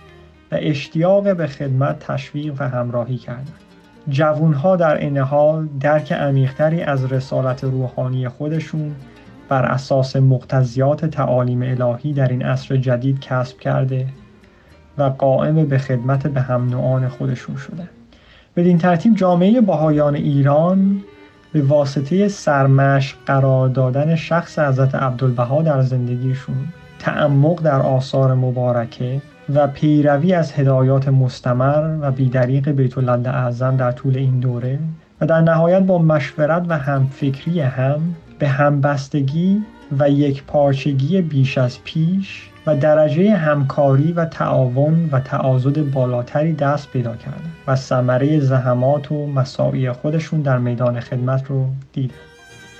و 0.51 0.57
اشتیاق 0.59 1.35
به 1.35 1.47
خدمت 1.47 1.99
تشویق 1.99 2.53
و 2.59 2.69
همراهی 2.69 3.17
کردند. 3.17 3.53
جوانها 4.09 4.75
در 4.75 4.97
این 4.97 5.17
حال 5.17 5.67
درک 5.79 6.11
عمیقتری 6.11 6.81
از 6.81 7.11
رسالت 7.11 7.63
روحانی 7.63 8.27
خودشون 8.27 8.95
بر 9.51 9.65
اساس 9.65 10.15
مقتضیات 10.15 11.05
تعالیم 11.05 11.61
الهی 11.61 12.13
در 12.13 12.27
این 12.27 12.41
عصر 12.41 12.77
جدید 12.77 13.19
کسب 13.19 13.59
کرده 13.59 14.07
و 14.97 15.03
قائم 15.03 15.65
به 15.65 15.77
خدمت 15.77 16.27
به 16.27 16.41
هم 16.41 16.69
نوعان 16.69 17.07
خودشون 17.07 17.55
شده. 17.55 17.89
بدین 18.55 18.77
ترتیب 18.77 19.15
جامعه 19.15 19.61
باهایان 19.61 20.15
ایران 20.15 21.01
به 21.53 21.61
واسطه 21.61 22.27
سرمشق 22.27 23.17
قرار 23.25 23.69
دادن 23.69 24.15
شخص 24.15 24.59
حضرت 24.59 24.95
عبدالبها 24.95 25.61
در 25.61 25.81
زندگیشون 25.81 26.67
تعمق 26.99 27.61
در 27.61 27.81
آثار 27.81 28.33
مبارکه 28.33 29.21
و 29.53 29.67
پیروی 29.67 30.33
از 30.33 30.53
هدایات 30.53 31.07
مستمر 31.07 31.97
و 32.01 32.11
بیدریق 32.11 32.69
بیت 32.69 32.97
اعظم 33.27 33.77
در 33.77 33.91
طول 33.91 34.17
این 34.17 34.39
دوره 34.39 34.79
و 35.21 35.25
در 35.25 35.41
نهایت 35.41 35.83
با 35.83 35.97
مشورت 35.97 36.65
و 36.67 36.77
همفکری 36.77 37.59
هم 37.59 38.15
به 38.41 38.47
همبستگی 38.47 39.61
و 39.99 40.09
یک 40.09 40.43
پارچگی 40.43 41.21
بیش 41.21 41.57
از 41.57 41.83
پیش 41.83 42.49
و 42.65 42.75
درجه 42.75 43.35
همکاری 43.35 44.11
و 44.11 44.25
تعاون 44.25 45.09
و 45.11 45.19
تعاضد 45.19 45.91
بالاتری 45.91 46.53
دست 46.53 46.91
پیدا 46.91 47.15
کردن 47.15 47.51
و 47.67 47.75
ثمره 47.75 48.39
زحمات 48.39 49.11
و 49.11 49.27
مساعی 49.27 49.91
خودشون 49.91 50.41
در 50.41 50.57
میدان 50.57 50.99
خدمت 50.99 51.45
رو 51.47 51.65
دیدن 51.93 52.13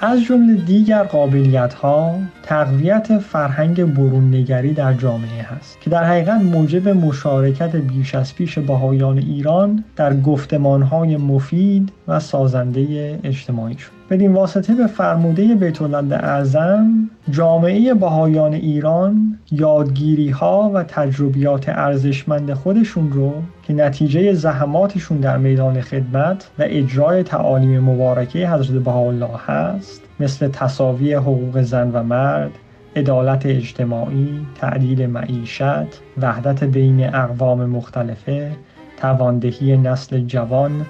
از 0.02 0.24
جمله 0.24 0.54
دیگر 0.54 1.04
قابلیت 1.04 1.74
ها 1.74 2.16
تقویت 2.44 3.18
فرهنگ 3.18 3.84
برون 3.84 4.36
نگری 4.36 4.74
در 4.74 4.94
جامعه 4.94 5.42
هست 5.42 5.82
که 5.82 5.90
در 5.90 6.04
حقیقت 6.04 6.42
موجب 6.42 6.90
مشارکت 6.90 7.76
بیش 7.76 8.16
از 8.16 8.36
پیش 8.36 8.60
بهایان 8.60 9.18
ایران 9.18 9.84
در 9.96 10.18
گفتمان 10.18 10.82
های 10.82 11.18
مفید 11.18 11.92
و 12.08 12.20
سازنده 12.20 13.20
اجتماعی 13.24 13.78
شد. 13.78 14.01
بدین 14.12 14.34
واسطه 14.34 14.76
به 14.76 14.88
فرموده 14.88 15.56
بیت 15.56 15.82
اعظم 15.82 17.10
جامعه 17.30 17.94
بهایان 17.94 18.54
ایران 18.54 19.40
یادگیری 19.52 20.30
ها 20.30 20.72
و 20.74 20.84
تجربیات 20.84 21.70
ارزشمند 21.70 22.54
خودشون 22.54 23.12
رو 23.12 23.34
که 23.64 23.74
نتیجه 23.74 24.34
زحماتشون 24.34 25.18
در 25.18 25.38
میدان 25.38 25.82
خدمت 25.82 26.50
و 26.60 26.64
اجرای 26.66 27.24
تعالیم 27.24 27.80
مبارکه 27.80 28.50
حضرت 28.50 28.84
بهاءالله 28.84 29.38
هست 29.48 30.02
مثل 30.20 30.48
تصاوی 30.48 31.14
حقوق 31.14 31.62
زن 31.62 31.92
و 31.92 32.04
مرد 32.04 32.52
عدالت 32.96 33.46
اجتماعی، 33.46 34.48
تعدیل 34.62 35.06
معیشت، 35.06 36.02
وحدت 36.22 36.64
بین 36.64 37.16
اقوام 37.16 37.66
مختلفه، 37.66 38.52
تواندهی 38.98 39.78
نسل 39.78 40.20
جوان 40.20 40.86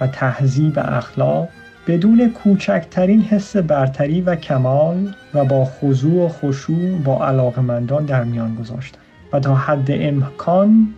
و 0.00 0.06
تهذیب 0.06 0.74
اخلاق 0.76 1.48
بدون 1.86 2.30
کوچکترین 2.30 3.22
حس 3.22 3.56
برتری 3.56 4.20
و 4.20 4.36
کمال 4.36 5.14
و 5.34 5.44
با 5.44 5.64
خضوع 5.64 6.24
و 6.24 6.28
خشوع 6.28 6.98
با 7.04 7.26
علاقمندان 7.26 8.04
در 8.04 8.24
میان 8.24 8.54
گذاشتن 8.54 8.98
و 9.32 9.40
تا 9.40 9.54
حد 9.54 9.86
امکان 9.90 10.88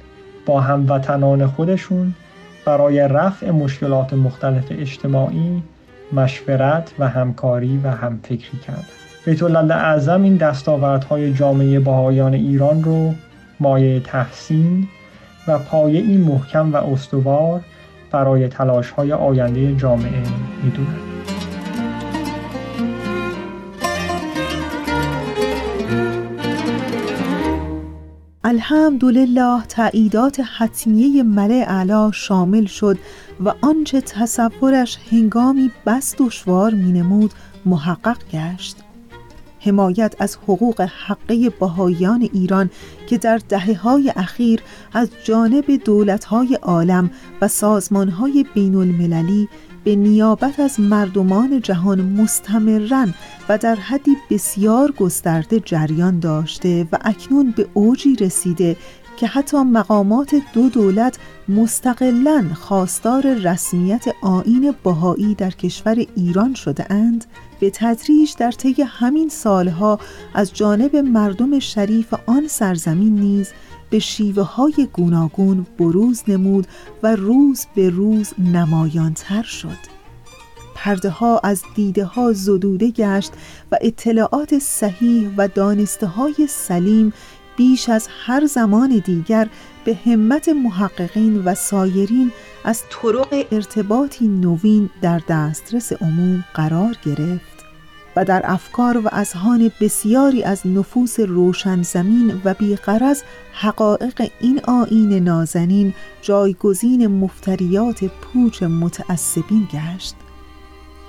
با 0.47 0.61
هموطنان 0.61 1.47
خودشون 1.47 2.15
برای 2.65 3.09
رفع 3.09 3.51
مشکلات 3.51 4.13
مختلف 4.13 4.65
اجتماعی 4.71 5.63
مشورت 6.13 6.93
و 6.99 7.09
همکاری 7.09 7.81
و 7.85 7.91
همفکری 7.91 8.59
کرد. 8.67 8.85
بیت 9.25 9.43
الله 9.43 9.75
اعظم 9.75 10.23
این 10.23 10.37
دستاوردهای 10.37 11.33
جامعه 11.33 11.81
باهایان 11.81 12.35
ایران 12.35 12.85
رو 12.85 13.15
مایه 13.61 14.01
تحسین 14.01 14.89
و 15.49 15.59
پایه 15.59 16.01
این 16.01 16.21
محکم 16.21 16.73
و 16.73 16.77
استوار 16.77 17.61
برای 18.15 18.49
تلاش 18.49 18.91
های 18.91 19.13
آینده 19.13 19.77
جامعه 19.77 20.23
می‌دونند. 20.63 21.01
الحمدلله 28.45 29.63
تعییدات 29.69 30.41
حتمیه 30.59 31.23
ملع 31.23 31.65
اعلی 31.69 32.13
شامل 32.15 32.67
شد 32.67 32.99
و 33.45 33.53
آنچه 33.63 34.01
تصورش 34.01 34.99
هنگامی 35.11 35.71
بس 35.87 36.15
دشوار 36.19 36.75
مینمود 36.75 37.31
محقق 37.67 38.17
گشت 38.33 38.84
حمایت 39.65 40.15
از 40.19 40.37
حقوق 40.37 40.81
حقه 40.81 41.51
بهایان 41.51 42.29
ایران 42.33 42.71
که 43.07 43.19
در 43.19 43.41
دهه 43.49 43.75
های 43.75 44.13
اخیر 44.17 44.61
از 44.93 45.09
جانب 45.25 45.65
های 46.27 46.55
عالم 46.55 47.11
و 47.41 47.49
های 48.11 48.45
بین 48.55 48.75
المللی 48.75 49.49
به 49.85 49.97
نیابت 49.97 50.61
از 50.61 50.81
مردمان 50.81 51.61
جهان 51.61 52.01
مستمرن 52.01 53.15
و 53.49 53.59
در 53.59 53.75
حدی 53.75 54.17
بسیار 54.31 54.93
گسترده 54.93 55.61
جریان 55.61 56.19
داشته 56.19 56.87
و 56.93 56.99
اکنون 57.01 57.51
به 57.51 57.67
اوجی 57.75 58.17
رسیده 58.17 58.77
که 59.17 59.27
حتی 59.27 59.57
مقامات 59.57 60.35
دو 60.53 60.69
دولت 60.69 61.19
مستقلا 61.49 62.45
خواستار 62.55 63.35
رسمیت 63.35 64.05
آین 64.23 64.75
بهایی 64.85 65.35
در 65.35 65.51
کشور 65.51 66.07
ایران 66.17 66.55
شده 66.55 66.93
اند 66.93 67.25
به 67.61 67.71
تدریج 67.71 68.35
در 68.39 68.51
طی 68.51 68.83
همین 68.83 69.29
سالها 69.29 69.99
از 70.35 70.55
جانب 70.55 70.97
مردم 70.97 71.59
شریف 71.59 72.15
آن 72.27 72.49
سرزمین 72.49 73.15
نیز 73.15 73.53
به 73.91 73.99
شیوه 73.99 74.43
های 74.43 74.89
گوناگون 74.93 75.67
بروز 75.79 76.23
نمود 76.29 76.67
و 77.03 77.17
روز 77.17 77.67
به 77.75 77.91
روز 77.91 78.33
نمایانتر 78.39 79.43
شد. 79.43 79.95
پرده 80.75 81.11
ها 81.11 81.41
از 81.45 81.63
دیده 81.75 82.05
ها 82.05 82.33
زدوده 82.33 82.91
گشت 82.91 83.33
و 83.73 83.79
اطلاعات 83.81 84.59
صحیح 84.59 85.31
و 85.37 85.49
دانسته 85.49 86.07
های 86.07 86.47
سلیم 86.49 87.13
بیش 87.57 87.89
از 87.89 88.09
هر 88.27 88.47
زمان 88.47 89.03
دیگر 89.05 89.49
به 89.85 89.99
همت 90.07 90.49
محققین 90.49 91.45
و 91.45 91.55
سایرین 91.55 92.33
از 92.65 92.83
طرق 92.91 93.47
ارتباطی 93.53 94.29
نوین 94.29 94.91
در 95.03 95.21
دسترس 95.29 95.93
عموم 95.93 96.45
قرار 96.55 96.97
گرفت 97.05 97.55
و 98.17 98.25
در 98.25 98.43
افکار 98.45 98.99
و 98.99 99.09
اذهان 99.13 99.71
بسیاری 99.81 100.43
از 100.43 100.67
نفوس 100.67 101.21
روشن 101.21 101.83
زمین 101.83 102.41
و 102.45 102.55
بیقرز 102.55 103.23
حقایق 103.53 104.31
این 104.41 104.61
آین 104.65 105.13
نازنین 105.13 105.95
جایگزین 106.23 107.07
مفتریات 107.07 108.05
پوچ 108.05 108.63
متعصبین 108.63 109.69
گشت. 109.73 110.15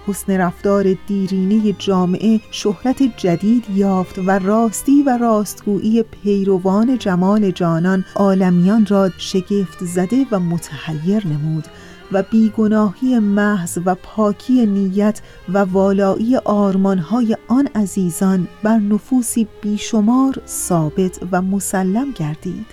حسن 0.07 0.37
رفتار 0.37 0.97
دیرینه 1.07 1.73
جامعه 1.73 2.41
شهرت 2.51 3.03
جدید 3.17 3.65
یافت 3.75 4.19
و 4.19 4.31
راستی 4.31 5.03
و 5.03 5.17
راستگویی 5.17 6.03
پیروان 6.03 6.97
جمال 6.97 7.51
جانان 7.51 8.05
عالمیان 8.15 8.85
را 8.85 9.09
شگفت 9.17 9.85
زده 9.85 10.25
و 10.31 10.39
متحیر 10.39 11.27
نمود 11.27 11.65
و 12.11 12.23
بیگناهی 12.23 13.19
محض 13.19 13.77
و 13.85 13.95
پاکی 13.95 14.65
نیت 14.65 15.21
و 15.49 15.57
والایی 15.57 16.35
آرمانهای 16.37 17.37
آن 17.47 17.69
عزیزان 17.75 18.47
بر 18.63 18.77
نفوسی 18.77 19.47
بیشمار 19.61 20.41
ثابت 20.47 21.19
و 21.31 21.41
مسلم 21.41 22.11
گردید. 22.11 22.65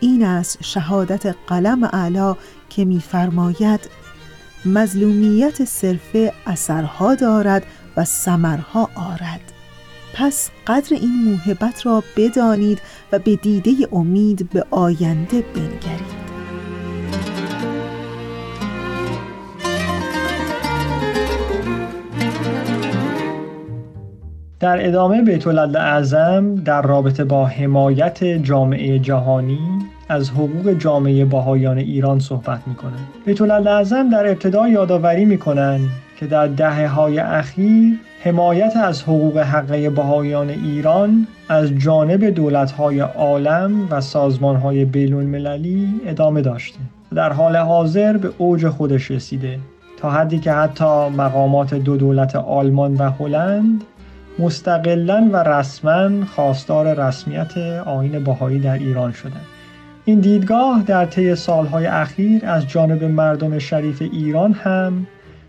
این 0.00 0.24
است 0.24 0.58
شهادت 0.62 1.34
قلم 1.46 1.84
اعلی 1.84 2.34
که 2.68 2.84
می‌فرماید 2.84 3.80
مظلومیت 4.66 5.64
صرفه 5.64 6.32
اثرها 6.46 7.14
دارد 7.14 7.66
و 7.96 8.04
سمرها 8.04 8.90
آرد. 8.94 9.52
پس 10.14 10.50
قدر 10.66 10.96
این 10.96 11.24
موهبت 11.24 11.86
را 11.86 12.02
بدانید 12.16 12.80
و 13.12 13.18
به 13.18 13.36
دیده 13.36 13.72
امید 13.92 14.50
به 14.50 14.64
آینده 14.70 15.42
بنگرید. 15.54 16.26
در 24.60 24.86
ادامه 24.86 25.22
بیت 25.22 25.46
اعظم 25.46 26.54
در 26.54 26.82
رابطه 26.82 27.24
با 27.24 27.46
حمایت 27.46 28.24
جامعه 28.24 28.98
جهانی 28.98 29.58
از 30.08 30.30
حقوق 30.30 30.72
جامعه 30.72 31.24
باهایان 31.24 31.78
ایران 31.78 32.18
صحبت 32.20 32.60
می‌کنه 32.66 32.96
بیت 33.26 33.40
اعظم 33.40 34.10
در 34.10 34.26
ابتدا 34.26 34.68
یادآوری 34.68 35.24
می‌کنن 35.24 35.80
که 36.16 36.26
در 36.26 36.46
دهه 36.46 36.88
های 36.88 37.18
اخیر 37.18 37.98
حمایت 38.22 38.76
از 38.76 39.02
حقوق 39.02 39.38
حقه 39.38 39.90
باهایان 39.90 40.50
ایران 40.50 41.26
از 41.48 41.70
جانب 41.70 42.24
دولت 42.24 42.70
های 42.70 43.00
عالم 43.00 43.88
و 43.90 44.00
سازمان 44.00 44.56
های 44.56 44.84
بین 44.84 45.14
المللی 45.14 46.00
ادامه 46.06 46.42
داشته. 46.42 46.78
در 47.14 47.32
حال 47.32 47.56
حاضر 47.56 48.16
به 48.16 48.30
اوج 48.38 48.68
خودش 48.68 49.10
رسیده. 49.10 49.58
تا 49.96 50.10
حدی 50.10 50.38
که 50.38 50.52
حتی 50.52 51.08
مقامات 51.08 51.74
دو 51.74 51.96
دولت 51.96 52.36
آلمان 52.36 52.94
و 52.94 53.10
هلند 53.10 53.84
مستقلا 54.38 55.28
و 55.32 55.36
رسما 55.36 56.24
خواستار 56.24 57.06
رسمیت 57.06 57.58
آین 57.86 58.24
باهایی 58.24 58.58
در 58.58 58.78
ایران 58.78 59.12
شدند. 59.12 59.55
این 60.08 60.20
دیدگاه 60.20 60.82
در 60.82 61.06
طی 61.06 61.34
سالهای 61.34 61.86
اخیر 61.86 62.46
از 62.46 62.68
جانب 62.68 63.04
مردم 63.04 63.58
شریف 63.58 64.02
ایران 64.02 64.52
هم 64.52 65.06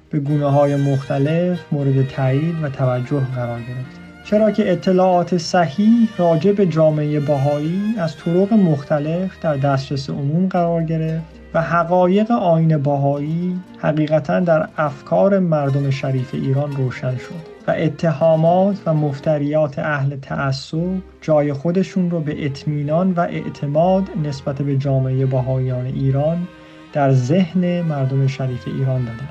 به 0.10 0.20
گونه 0.20 0.46
های 0.46 0.76
مختلف 0.76 1.60
مورد 1.72 2.08
تایید 2.08 2.64
و 2.64 2.70
توجه 2.70 3.22
قرار 3.36 3.60
گرفت. 3.60 4.00
چرا 4.24 4.52
که 4.52 4.72
اطلاعات 4.72 5.38
صحیح 5.38 6.10
راجع 6.18 6.52
به 6.52 6.66
جامعه 6.66 7.20
باهایی 7.20 7.96
از 7.98 8.18
طرق 8.18 8.54
مختلف 8.54 9.40
در 9.42 9.58
دسترس 9.58 10.10
عموم 10.10 10.48
قرار 10.48 10.84
گرفت 10.84 11.26
و 11.54 11.62
حقایق 11.62 12.32
آین 12.32 12.78
باهایی 12.78 13.60
حقیقتا 13.78 14.40
در 14.40 14.68
افکار 14.78 15.40
مردم 15.40 15.90
شریف 15.90 16.34
ایران 16.34 16.72
روشن 16.72 17.18
شد. 17.18 17.57
و 17.68 17.74
اتهامات 17.78 18.78
و 18.86 18.94
مفتریات 18.94 19.80
اهل 19.80 20.16
تعصب 20.16 20.98
جای 21.22 21.54
خودشون 21.54 22.12
رو 22.12 22.20
به 22.20 22.46
اطمینان 22.46 23.12
و 23.12 23.20
اعتماد 23.20 24.04
نسبت 24.24 24.62
به 24.62 24.78
جامعه 24.78 25.26
باهایان 25.26 25.86
ایران 25.86 26.48
در 26.94 27.12
ذهن 27.12 27.82
مردم 27.82 28.28
شریف 28.28 28.68
ایران 28.68 29.06
دادن. 29.06 29.30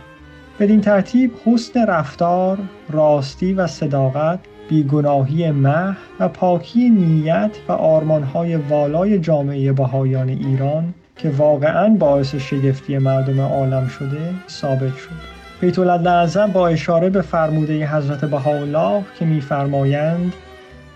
بدین 0.60 0.80
ترتیب 0.80 1.30
حسن 1.44 1.86
رفتار، 1.86 2.58
راستی 2.90 3.52
و 3.52 3.66
صداقت 3.66 4.38
بیگناهی 4.68 5.50
مه 5.50 5.96
و 6.20 6.28
پاکی 6.28 6.90
نیت 6.90 7.50
و 7.68 7.72
آرمانهای 7.72 8.56
والای 8.56 9.18
جامعه 9.18 9.72
بهایان 9.72 10.28
ایران 10.28 10.94
که 11.16 11.30
واقعا 11.30 11.88
باعث 11.88 12.34
شگفتی 12.34 12.98
مردم 12.98 13.40
عالم 13.40 13.88
شده 13.88 14.34
ثابت 14.48 14.96
شد. 14.96 15.35
بیت 15.60 15.78
اعظم 15.78 16.46
با 16.46 16.68
اشاره 16.68 17.10
به 17.10 17.22
فرموده 17.22 17.86
حضرت 17.86 18.24
بهاءالله 18.24 19.02
که 19.18 19.24
میفرمایند 19.24 20.32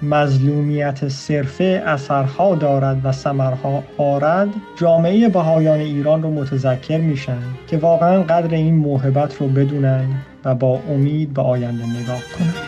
مظلومیت 0.03 1.09
صرفه 1.09 1.83
اثرها 1.87 2.55
دارد 2.55 3.01
و 3.05 3.13
ثمرها 3.13 3.83
آرد 3.99 4.49
جامعه 4.77 5.29
بهایان 5.29 5.81
ایران 5.81 6.23
رو 6.23 6.31
متذکر 6.31 6.99
میشن 6.99 7.43
که 7.67 7.77
واقعا 7.77 8.23
قدر 8.23 8.55
این 8.55 8.75
موهبت 8.75 9.37
رو 9.41 9.49
بدونن 9.49 10.07
و 10.45 10.55
با 10.55 10.81
امید 10.91 11.35
به 11.35 11.43
آینده 11.43 11.87
نگاه 11.87 12.23
کنند. 12.39 12.60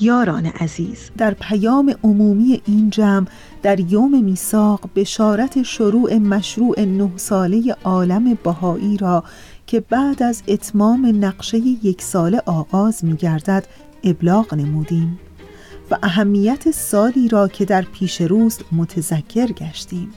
یاران 0.00 0.46
عزیز. 0.46 1.10
در 1.18 1.34
پیام 1.34 1.94
عمومی 2.04 2.62
این 2.66 2.90
جمع 2.90 3.26
در 3.62 3.80
یوم 3.80 4.24
میثاق 4.24 4.80
بشارت 4.96 5.62
شروع 5.62 6.16
مشروع 6.16 6.80
نه 6.80 7.10
ساله 7.16 7.76
عالم 7.84 8.34
بهایی 8.34 8.96
را 8.96 9.24
که 9.66 9.80
بعد 9.80 10.22
از 10.22 10.42
اتمام 10.48 11.24
نقشه 11.24 11.58
یک 11.58 12.02
ساله 12.02 12.42
آغاز 12.46 13.04
می 13.04 13.16
گردد 13.16 13.66
ابلاغ 14.04 14.54
نمودیم 14.54 15.18
و 15.90 15.98
اهمیت 16.02 16.70
سالی 16.70 17.28
را 17.28 17.48
که 17.48 17.64
در 17.64 17.82
پیش 17.82 18.20
روست 18.20 18.64
متذکر 18.72 19.46
گشتیم. 19.46 20.12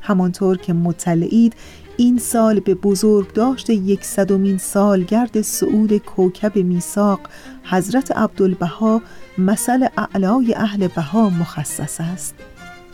همانطور 0.00 0.56
که 0.56 0.72
مطلعید 0.72 1.54
این 1.96 2.18
سال 2.18 2.60
به 2.60 2.74
بزرگ 2.74 3.32
داشت 3.32 3.70
یک 3.70 4.04
صدومین 4.04 4.58
سالگرد 4.58 5.42
سعود 5.42 5.96
کوکب 5.98 6.56
میساق 6.56 7.20
حضرت 7.64 8.16
عبدالبها 8.16 9.02
مثل 9.38 9.86
اعلای 9.98 10.54
اهل 10.54 10.88
بها 10.88 11.30
مخصص 11.30 12.00
است. 12.00 12.34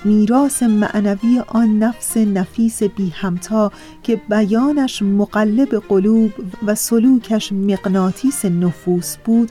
میراث 0.05 0.63
معنوی 0.63 1.43
آن 1.49 1.79
نفس 1.79 2.17
نفیس 2.17 2.83
بی 2.83 3.09
همتا 3.09 3.73
که 4.03 4.21
بیانش 4.29 5.03
مقلب 5.03 5.83
قلوب 5.89 6.33
و 6.67 6.75
سلوکش 6.75 7.53
مقناطیس 7.53 8.45
نفوس 8.45 9.17
بود 9.17 9.51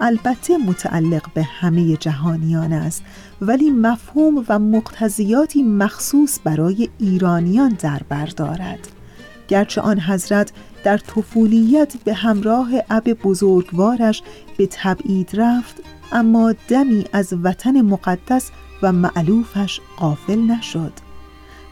البته 0.00 0.58
متعلق 0.58 1.32
به 1.34 1.42
همه 1.42 1.96
جهانیان 1.96 2.72
است. 2.72 3.02
ولی 3.42 3.70
مفهوم 3.70 4.44
و 4.48 4.58
مقتضیاتی 4.58 5.62
مخصوص 5.62 6.38
برای 6.44 6.88
ایرانیان 6.98 7.76
در 7.80 8.00
بر 8.08 8.26
دارد. 8.26 8.88
گرچه 9.48 9.80
آن 9.80 10.00
حضرت 10.00 10.52
در 10.84 10.98
طفولیت 10.98 11.96
به 12.04 12.14
همراه 12.14 12.70
اب 12.90 13.12
بزرگوارش 13.12 14.22
به 14.56 14.68
تبعید 14.70 15.30
رفت 15.34 15.76
اما 16.12 16.54
دمی 16.68 17.04
از 17.12 17.34
وطن 17.42 17.80
مقدس 17.80 18.50
و 18.82 18.92
معلوفش 18.92 19.80
قافل 19.96 20.38
نشد 20.38 20.92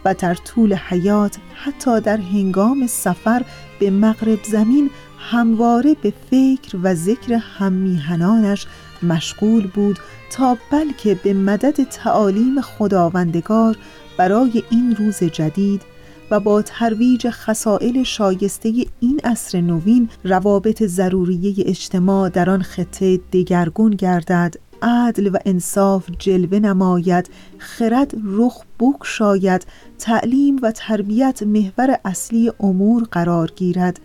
و 0.05 0.14
در 0.14 0.35
طول 0.35 0.75
حیات 0.75 1.39
حتی 1.55 2.01
در 2.01 2.16
هنگام 2.16 2.87
سفر 2.87 3.45
به 3.81 3.91
مغرب 3.91 4.45
زمین 4.45 4.91
همواره 5.18 5.97
به 6.03 6.12
فکر 6.31 6.79
و 6.83 6.95
ذکر 6.95 7.33
هممیهنانش 7.33 8.66
مشغول 9.03 9.67
بود 9.67 9.99
تا 10.31 10.57
بلکه 10.71 11.15
به 11.15 11.35
مدد 11.35 11.85
تعالیم 11.85 12.61
خداوندگار 12.61 13.77
برای 14.17 14.63
این 14.71 14.97
روز 14.97 15.25
جدید 15.25 15.83
و 16.31 16.41
با 16.41 16.63
ترویج 16.63 17.31
خسائل 17.31 18.03
شایسته 18.03 18.73
این 19.01 19.21
عصر 19.25 19.61
نوین 19.61 20.09
روابط 20.25 20.83
ضروریه 20.83 21.55
اجتماع 21.59 22.29
در 22.29 22.51
آن 22.51 22.63
خطه 22.63 23.21
دگرگون 23.33 23.91
گردد 23.91 24.55
عدل 24.83 25.27
و 25.27 25.37
انصاف 25.47 26.11
جلوه 26.19 26.59
نماید 26.59 27.31
خرد 27.59 28.15
رخ 28.25 28.63
بوک 28.79 28.99
شاید 29.05 29.67
تعلیم 29.99 30.59
و 30.63 30.73
تربیت 30.73 31.43
محور 31.43 31.99
اصلی 32.05 32.53
امور 32.61 33.03
قرار 33.11 33.51
گیرد. 33.57 34.01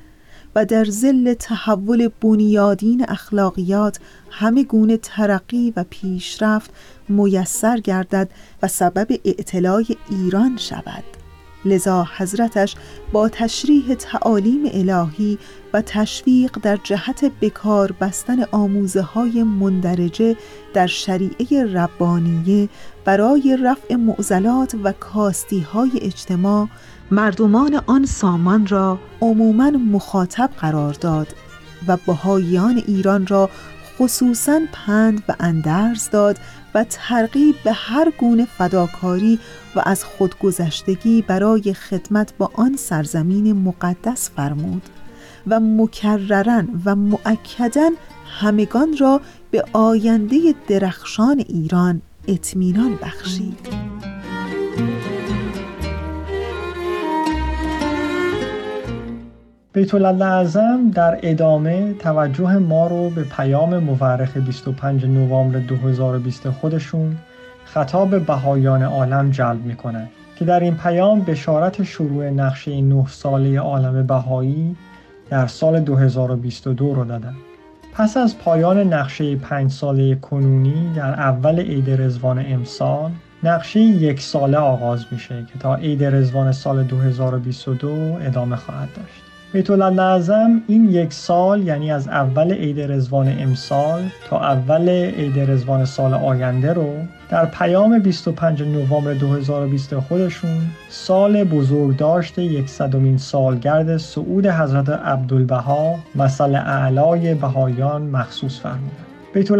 و 0.56 0.66
در 0.66 0.86
زل 0.86 1.34
تحول 1.34 2.10
بنیادین 2.22 3.06
اخلاقیات 3.08 4.00
همه 4.32 4.64
گونه 4.64 4.98
ترقی 4.98 5.74
و 5.76 5.86
پیشرفت 5.90 6.70
میسر 7.10 7.80
گردد 7.80 8.30
و 8.64 8.68
سبب 8.68 9.08
اعتلای 9.26 9.86
ایران 10.10 10.58
شود. 10.58 11.04
لذا 11.66 12.08
حضرتش 12.18 12.76
با 13.12 13.30
تشریح 13.30 13.94
تعالیم 13.94 14.64
الهی 14.74 15.38
و 15.74 15.82
تشویق 15.82 16.58
در 16.64 16.80
جهت 16.84 17.32
بکار 17.42 17.92
بستن 17.92 18.44
آموزه 18.44 19.02
های 19.02 19.44
مندرجه 19.44 20.36
در 20.74 20.88
شریعه 20.88 21.74
ربانیه 21.74 22.70
برای 23.06 23.58
رفع 23.64 23.96
معضلات 23.96 24.76
و 24.84 24.92
کاستی 24.92 25.60
های 25.60 25.92
اجتماع 26.02 26.68
مردمان 27.12 27.82
آن 27.86 28.06
سامان 28.06 28.68
را 28.68 29.00
عموما 29.22 29.70
مخاطب 29.70 30.50
قرار 30.60 30.94
داد 30.94 31.28
و 31.88 31.98
بهاییان 31.98 32.84
ایران 32.88 33.28
را 33.28 33.50
خصوصا 33.98 34.62
پند 34.74 35.24
و 35.28 35.34
اندرز 35.40 36.10
داد 36.10 36.40
و 36.76 36.86
ترغیب 36.90 37.56
به 37.64 37.72
هر 37.74 38.12
گونه 38.20 38.46
فداکاری 38.46 39.40
و 39.76 39.82
از 39.86 40.04
خودگذشتگی 40.04 41.22
برای 41.22 41.74
خدمت 41.74 42.34
با 42.38 42.52
آن 42.54 42.76
سرزمین 42.76 43.54
مقدس 43.54 44.30
فرمود 44.36 44.84
و 45.48 45.60
مکررن 45.60 46.68
و 46.86 46.96
مؤکدا 46.96 47.90
همگان 48.40 48.98
را 48.98 49.22
به 49.52 49.64
آینده 49.74 50.56
درخشان 50.68 51.40
ایران 51.40 52.02
اطمینان 52.28 52.96
بخشید. 52.96 53.85
بیت 59.76 59.94
اعظم 59.94 60.92
در 60.92 61.20
ادامه 61.24 61.94
توجه 61.94 62.58
ما 62.58 62.88
رو 62.88 63.10
به 63.10 63.24
پیام 63.24 63.78
مورخ 63.78 64.38
25 64.38 65.06
نوامبر 65.06 65.60
2020 65.60 66.50
خودشون 66.50 67.18
خطاب 67.66 68.26
بهایان 68.26 68.84
عالم 68.84 69.32
جلب 69.32 69.66
می‌کنه 69.66 70.08
که 70.36 70.46
در 70.46 70.60
این 70.60 70.76
پیام 70.76 71.22
بشارت 71.22 71.84
شروع 71.84 72.30
نقشه 72.30 72.82
نه 72.82 73.08
ساله 73.08 73.60
عالم 73.60 74.08
بهایی 74.08 74.76
در 75.30 75.48
سال 75.48 75.80
2022 75.80 76.94
رو 76.94 77.06
دادن 77.06 77.36
پس 77.94 78.18
از 78.18 78.38
پایان 78.38 78.94
نقشه 78.94 79.36
پنج 79.36 79.72
ساله 79.72 80.16
کنونی 80.16 80.94
در 80.96 81.14
اول 81.14 81.60
عید 81.60 81.90
رزوان 81.90 82.46
امسال 82.48 83.12
نقشه 83.44 83.80
یک 83.80 84.22
ساله 84.22 84.58
آغاز 84.58 85.06
میشه 85.12 85.46
که 85.54 85.60
تا 85.60 85.76
عید 85.76 86.04
رزوان 86.04 86.52
سال 86.52 86.84
2022 86.84 88.18
ادامه 88.22 88.56
خواهد 88.56 88.90
داشت. 88.96 89.25
بیت 89.56 89.70
اعظم 89.70 90.62
این 90.68 90.90
یک 90.90 91.14
سال 91.14 91.64
یعنی 91.64 91.92
از 91.92 92.08
اول 92.08 92.54
عید 92.54 92.80
رزوان 92.80 93.36
امسال 93.40 94.02
تا 94.30 94.40
اول 94.40 94.90
عید 94.90 95.40
رزوان 95.40 95.86
سال 95.86 96.14
آینده 96.14 96.74
رو 96.74 96.90
در 97.30 97.46
پیام 97.46 98.00
25 98.00 98.64
نوامبر 98.64 99.14
2020 99.14 100.00
خودشون 100.00 100.62
سال 100.90 101.44
بزرگداشت 101.44 102.40
یکصدمین 102.40 103.18
سالگرد 103.18 103.98
صعود 103.98 104.48
حضرت 104.48 104.90
عبدالبها 104.90 105.96
مثل 106.16 106.56
اعلای 106.56 107.34
بهایان 107.34 108.02
مخصوص 108.02 108.60
فرمودند. 108.60 109.06
بیت 109.34 109.52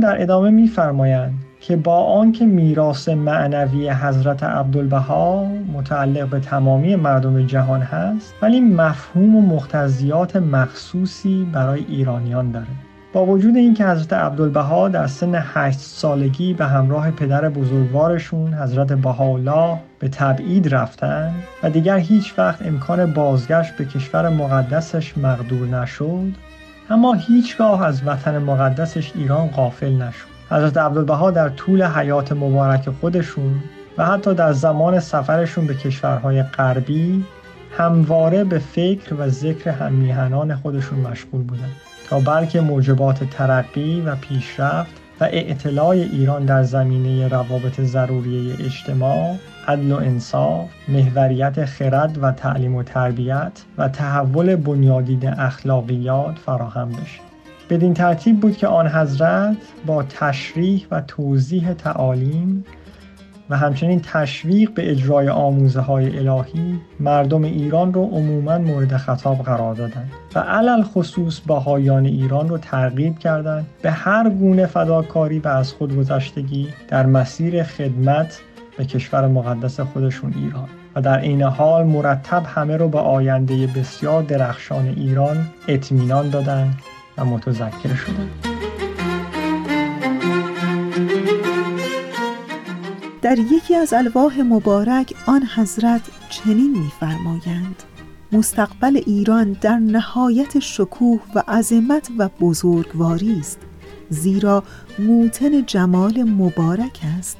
در 0.00 0.22
ادامه 0.22 0.50
میفرمایند 0.50 1.49
که 1.60 1.76
با 1.76 2.04
آنکه 2.04 2.46
میراث 2.46 3.08
معنوی 3.08 3.90
حضرت 3.90 4.42
عبدالبها 4.42 5.46
متعلق 5.72 6.28
به 6.28 6.40
تمامی 6.40 6.96
مردم 6.96 7.46
جهان 7.46 7.82
هست 7.82 8.34
ولی 8.42 8.60
مفهوم 8.60 9.36
و 9.36 9.40
مختزیات 9.40 10.36
مخصوصی 10.36 11.48
برای 11.52 11.84
ایرانیان 11.88 12.50
داره. 12.50 12.66
با 13.12 13.26
وجود 13.26 13.56
اینکه 13.56 13.86
حضرت 13.86 14.12
عبدالبها 14.12 14.88
در 14.88 15.06
سن 15.06 15.42
هشت 15.44 15.78
سالگی 15.78 16.54
به 16.54 16.66
همراه 16.66 17.10
پدر 17.10 17.48
بزرگوارشون 17.48 18.54
حضرت 18.54 18.92
بهاءالله 18.92 19.78
به 19.98 20.08
تبعید 20.08 20.74
رفتن 20.74 21.34
و 21.62 21.70
دیگر 21.70 21.98
هیچ 21.98 22.34
وقت 22.38 22.66
امکان 22.66 23.12
بازگشت 23.12 23.76
به 23.76 23.84
کشور 23.84 24.28
مقدسش 24.28 25.18
مقدور 25.18 25.68
نشد 25.68 26.32
اما 26.90 27.12
هیچگاه 27.12 27.86
از 27.86 28.06
وطن 28.06 28.38
مقدسش 28.38 29.12
ایران 29.14 29.46
غافل 29.46 29.92
نشد. 29.92 30.39
حضرت 30.50 30.76
عبدالبها 30.76 31.30
در 31.30 31.48
طول 31.48 31.82
حیات 31.82 32.32
مبارک 32.32 32.90
خودشون 33.00 33.54
و 33.98 34.06
حتی 34.06 34.34
در 34.34 34.52
زمان 34.52 35.00
سفرشون 35.00 35.66
به 35.66 35.74
کشورهای 35.74 36.42
غربی 36.42 37.24
همواره 37.78 38.44
به 38.44 38.58
فکر 38.58 39.14
و 39.14 39.28
ذکر 39.28 39.70
همیهنان 39.70 40.56
خودشون 40.56 40.98
مشغول 40.98 41.42
بودند 41.42 41.76
تا 42.08 42.20
بلکه 42.20 42.60
موجبات 42.60 43.24
ترقی 43.24 44.00
و 44.00 44.16
پیشرفت 44.16 44.90
و 45.20 45.24
اعتلاع 45.24 45.88
ایران 45.88 46.44
در 46.44 46.62
زمینه 46.62 47.28
روابط 47.28 47.80
ضروری 47.80 48.56
اجتماع 48.60 49.36
عدل 49.68 49.92
و 49.92 49.96
انصاف، 49.96 50.68
محوریت 50.88 51.64
خرد 51.64 52.18
و 52.22 52.32
تعلیم 52.32 52.76
و 52.76 52.82
تربیت 52.82 53.52
و 53.78 53.88
تحول 53.88 54.56
بنیادین 54.56 55.28
اخلاقیات 55.28 56.38
فراهم 56.38 56.88
بشه. 56.88 57.29
بدین 57.70 57.94
ترتیب 57.94 58.40
بود 58.40 58.56
که 58.56 58.66
آن 58.66 58.86
حضرت 58.86 59.56
با 59.86 60.02
تشریح 60.02 60.86
و 60.90 61.00
توضیح 61.00 61.72
تعالیم 61.72 62.64
و 63.50 63.56
همچنین 63.56 64.00
تشویق 64.00 64.74
به 64.74 64.90
اجرای 64.90 65.28
آموزه 65.28 65.80
های 65.80 66.18
الهی 66.18 66.80
مردم 67.00 67.42
ایران 67.44 67.94
رو 67.94 68.02
عموما 68.02 68.58
مورد 68.58 68.96
خطاب 68.96 69.38
قرار 69.42 69.74
دادند 69.74 70.10
و 70.34 70.38
علل 70.38 70.82
خصوص 70.82 71.40
باهایان 71.46 72.06
ایران 72.06 72.48
رو 72.48 72.58
ترغیب 72.58 73.18
کردند 73.18 73.66
به 73.82 73.90
هر 73.90 74.30
گونه 74.30 74.66
فداکاری 74.66 75.38
و 75.38 75.48
از 75.48 75.72
خودگذشتگی 75.72 76.68
در 76.88 77.06
مسیر 77.06 77.62
خدمت 77.62 78.40
به 78.78 78.84
کشور 78.84 79.28
مقدس 79.28 79.80
خودشون 79.80 80.34
ایران 80.36 80.68
و 80.94 81.00
در 81.00 81.20
این 81.20 81.42
حال 81.42 81.86
مرتب 81.86 82.42
همه 82.46 82.76
رو 82.76 82.88
به 82.88 82.98
آینده 82.98 83.66
بسیار 83.66 84.22
درخشان 84.22 84.88
ایران 84.96 85.46
اطمینان 85.68 86.30
دادند 86.30 86.74
متذکر 87.24 87.94
شدند 87.94 88.30
در 93.22 93.38
یکی 93.38 93.74
از 93.74 93.92
الواح 93.92 94.40
مبارک 94.40 95.14
آن 95.26 95.42
حضرت 95.56 96.00
چنین 96.30 96.78
می‌فرمایند 96.78 97.82
مستقبل 98.32 99.00
ایران 99.06 99.52
در 99.52 99.76
نهایت 99.76 100.58
شکوه 100.58 101.20
و 101.34 101.42
عظمت 101.48 102.08
و 102.18 102.28
بزرگواری 102.40 103.38
است 103.38 103.58
زیرا 104.08 104.64
موتن 104.98 105.66
جمال 105.66 106.22
مبارک 106.22 107.00
است. 107.18 107.36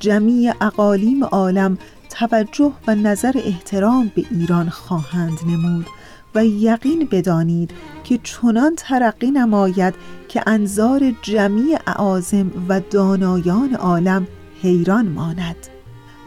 جمیع 0.00 0.52
اقالیم 0.60 1.24
عالم 1.24 1.78
توجه 2.10 2.72
و 2.86 2.94
نظر 2.94 3.32
احترام 3.44 4.12
به 4.14 4.24
ایران 4.30 4.68
خواهند 4.68 5.38
نمود 5.46 5.86
و 6.34 6.44
یقین 6.44 7.08
بدانید 7.10 7.70
که 8.04 8.18
چنان 8.22 8.74
ترقی 8.76 9.30
نماید 9.30 9.94
که 10.28 10.42
انظار 10.46 11.12
جمیع 11.22 11.78
اعاظم 11.86 12.50
و 12.68 12.80
دانایان 12.80 13.74
عالم 13.74 14.26
حیران 14.62 15.08
ماند. 15.08 15.56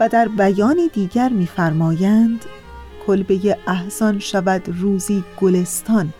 و 0.00 0.08
در 0.08 0.28
بیانی 0.28 0.88
دیگر 0.88 1.28
می‌فرمایند 1.28 2.44
کلبه 3.06 3.58
احزان 3.66 4.18
شود 4.18 4.62
روزی 4.80 5.24
گلستان 5.40 6.12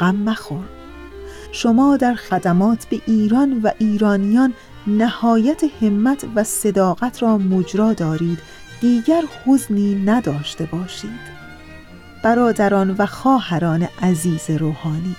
غم 0.00 0.16
مخور. 0.16 0.64
شما 1.52 1.96
در 1.96 2.14
خدمات 2.14 2.84
به 2.84 3.00
ایران 3.06 3.60
و 3.62 3.70
ایرانیان 3.78 4.54
نهایت 4.86 5.64
همت 5.82 6.24
و 6.34 6.44
صداقت 6.44 7.22
را 7.22 7.38
مجرا 7.38 7.92
دارید 7.92 8.38
دیگر 8.80 9.24
حزنی 9.46 9.94
نداشته 9.94 10.64
باشید. 10.64 11.39
برادران 12.22 12.94
و 12.98 13.06
خواهران 13.06 13.88
عزیز 14.02 14.50
روحانی. 14.50 15.16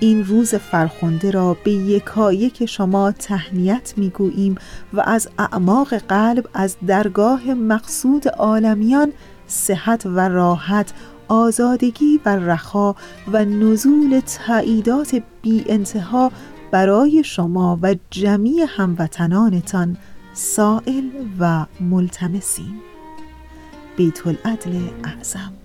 این 0.00 0.24
روز 0.24 0.54
فرخنده 0.54 1.30
را 1.30 1.56
به 1.64 1.72
یکایک 1.72 2.66
شما 2.66 3.12
تهنیت 3.12 3.94
می‌گوییم 3.96 4.54
و 4.92 5.00
از 5.00 5.28
اعماق 5.38 5.94
قلب 5.94 6.48
از 6.54 6.76
درگاه 6.86 7.54
مقصود 7.54 8.28
عالمیان 8.28 9.12
صحت 9.46 10.06
و 10.06 10.28
راحت 10.28 10.92
آزادگی 11.28 12.20
و 12.24 12.36
رخا 12.36 12.94
و 13.32 13.44
نزول 13.44 14.20
تعییدات 14.26 15.22
بی 15.42 15.64
انتها 15.68 16.32
برای 16.70 17.24
شما 17.24 17.78
و 17.82 17.94
جمیع 18.10 18.66
هموطنانتان 18.68 19.96
سائل 20.34 21.04
و 21.38 21.66
ملتمسیم 21.80 22.80
بیت 23.96 24.26
العدل 24.26 24.80
اعظم. 25.04 25.61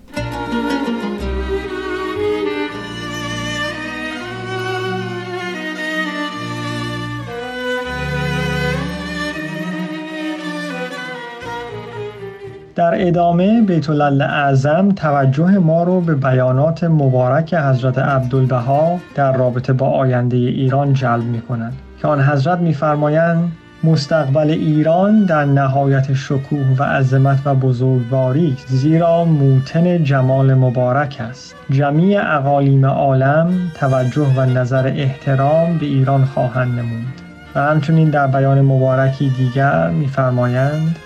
در 12.77 13.07
ادامه 13.07 13.61
بیت 13.61 13.89
اعظم 13.89 14.89
توجه 14.89 15.57
ما 15.57 15.83
رو 15.83 16.01
به 16.01 16.15
بیانات 16.15 16.83
مبارک 16.83 17.53
حضرت 17.53 17.97
عبدالبها 17.97 18.99
در 19.15 19.37
رابطه 19.37 19.73
با 19.73 19.89
آینده 19.89 20.37
ایران 20.37 20.93
جلب 20.93 21.23
می 21.23 21.41
کنند 21.41 21.73
که 22.01 22.07
آن 22.07 22.21
حضرت 22.21 22.59
میفرمایند 22.59 23.51
مستقبل 23.87 24.49
ایران 24.49 25.23
در 25.25 25.45
نهایت 25.45 26.13
شکوه 26.13 26.75
و 26.77 26.83
عظمت 26.83 27.39
و 27.45 27.55
بزرگواری 27.55 28.57
زیرا 28.67 29.25
موتن 29.25 30.03
جمال 30.03 30.53
مبارک 30.53 31.17
است. 31.19 31.55
جمیع 31.69 32.35
اقالیم 32.37 32.85
عالم 32.85 33.71
توجه 33.75 34.27
و 34.35 34.45
نظر 34.45 34.87
احترام 34.87 35.77
به 35.77 35.85
ایران 35.85 36.25
خواهند 36.25 36.79
نمود. 36.79 37.13
و 37.55 37.59
همچنین 37.61 38.09
در 38.09 38.27
بیان 38.27 38.61
مبارکی 38.61 39.29
دیگر 39.29 39.89
میفرمایند 39.89 40.99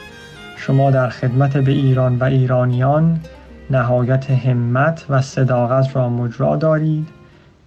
شما 0.58 0.92
در 0.92 1.10
خدمت 1.10 1.58
به 1.58 1.72
ایران 1.72 2.16
و 2.16 2.24
ایرانیان 2.24 3.20
نهایت 3.70 4.32
همت 4.32 5.06
و 5.10 5.22
صداقت 5.22 5.96
را 5.96 6.10
مجرا 6.10 6.56
دارید. 6.56 7.08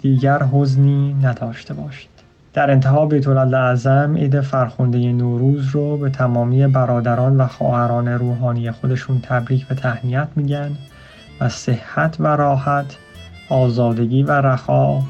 دیگر 0.02 0.42
حزنی 0.42 1.16
نداشته 1.22 1.74
باشید. 1.74 2.13
در 2.54 2.70
انتها 2.70 3.06
بیت 3.06 3.28
اعظم 3.28 4.16
عید 4.16 4.40
فرخنده 4.40 5.12
نوروز 5.12 5.68
رو 5.68 5.96
به 5.96 6.10
تمامی 6.10 6.66
برادران 6.66 7.36
و 7.40 7.46
خواهران 7.46 8.08
روحانی 8.08 8.70
خودشون 8.70 9.20
تبریک 9.20 9.66
و 9.70 9.74
تهنیت 9.74 10.28
میگن 10.36 10.70
و 11.40 11.48
صحت 11.48 12.16
و 12.20 12.26
راحت 12.26 12.96
آزادگی 13.48 14.22
و 14.22 14.32
رخا 14.32 15.02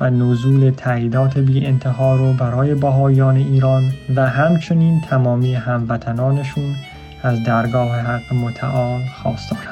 و 0.00 0.10
نزول 0.10 0.70
تعییدات 0.70 1.38
بی 1.38 1.66
انتها 1.66 2.16
رو 2.16 2.32
برای 2.32 2.74
بهایان 2.74 3.36
ایران 3.36 3.82
و 4.16 4.26
همچنین 4.26 5.00
تمامی 5.00 5.54
هموطنانشون 5.54 6.74
از 7.22 7.44
درگاه 7.44 8.00
حق 8.00 8.32
متعال 8.32 9.00
خواستارند 9.22 9.71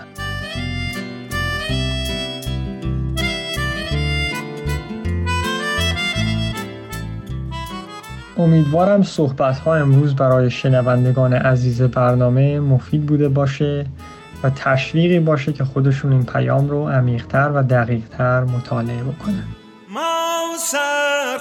امیدوارم 8.40 9.02
صحبت 9.02 9.58
ها 9.58 9.76
امروز 9.76 10.16
برای 10.16 10.50
شنوندگان 10.50 11.32
عزیز 11.32 11.82
برنامه 11.82 12.60
مفید 12.60 13.06
بوده 13.06 13.28
باشه 13.28 13.86
و 14.42 14.50
تشویقی 14.50 15.20
باشه 15.20 15.52
که 15.52 15.64
خودشون 15.64 16.12
این 16.12 16.24
پیام 16.24 16.68
رو 16.68 16.88
عمیقتر 16.88 17.50
و 17.54 17.62
دقیقتر 17.62 18.44
مطالعه 18.44 19.02
بکنن. 19.02 19.44
ما 19.88 20.10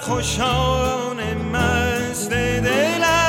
خوشان 0.00 1.16
مست 1.52 2.30
دل 2.30 3.19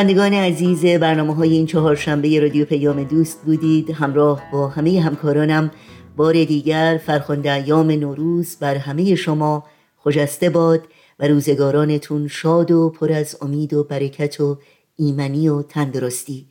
شنوندگان 0.00 0.34
عزیز 0.34 0.84
برنامه 0.84 1.34
های 1.34 1.52
این 1.52 1.66
چهارشنبه 1.66 2.40
رادیو 2.40 2.64
پیام 2.64 3.04
دوست 3.04 3.42
بودید. 3.42 3.90
همراه 3.90 4.42
با 4.52 4.68
همه 4.68 5.00
همکارانم 5.00 5.70
بار 6.16 6.32
دیگر 6.32 7.00
فرخنده 7.06 7.52
ایام 7.52 7.90
نوروز 7.90 8.56
بر 8.60 8.76
همه 8.76 9.14
شما 9.14 9.64
خجسته 9.96 10.50
باد 10.50 10.80
و 11.18 11.28
روزگارانتون 11.28 12.28
شاد 12.28 12.70
و 12.70 12.88
پر 12.88 13.12
از 13.12 13.36
امید 13.42 13.74
و 13.74 13.84
برکت 13.84 14.40
و 14.40 14.58
ایمنی 14.96 15.48
و 15.48 15.62
تندرستی. 15.62 16.46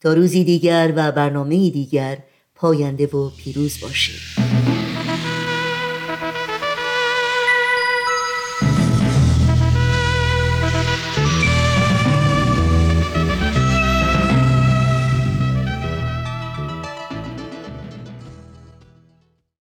تا 0.00 0.14
روزی 0.14 0.44
دیگر 0.44 0.92
و 0.96 1.12
برنامه 1.12 1.70
دیگر 1.70 2.18
پاینده 2.54 3.06
و 3.06 3.30
پیروز 3.30 3.80
باشید. 3.82 4.41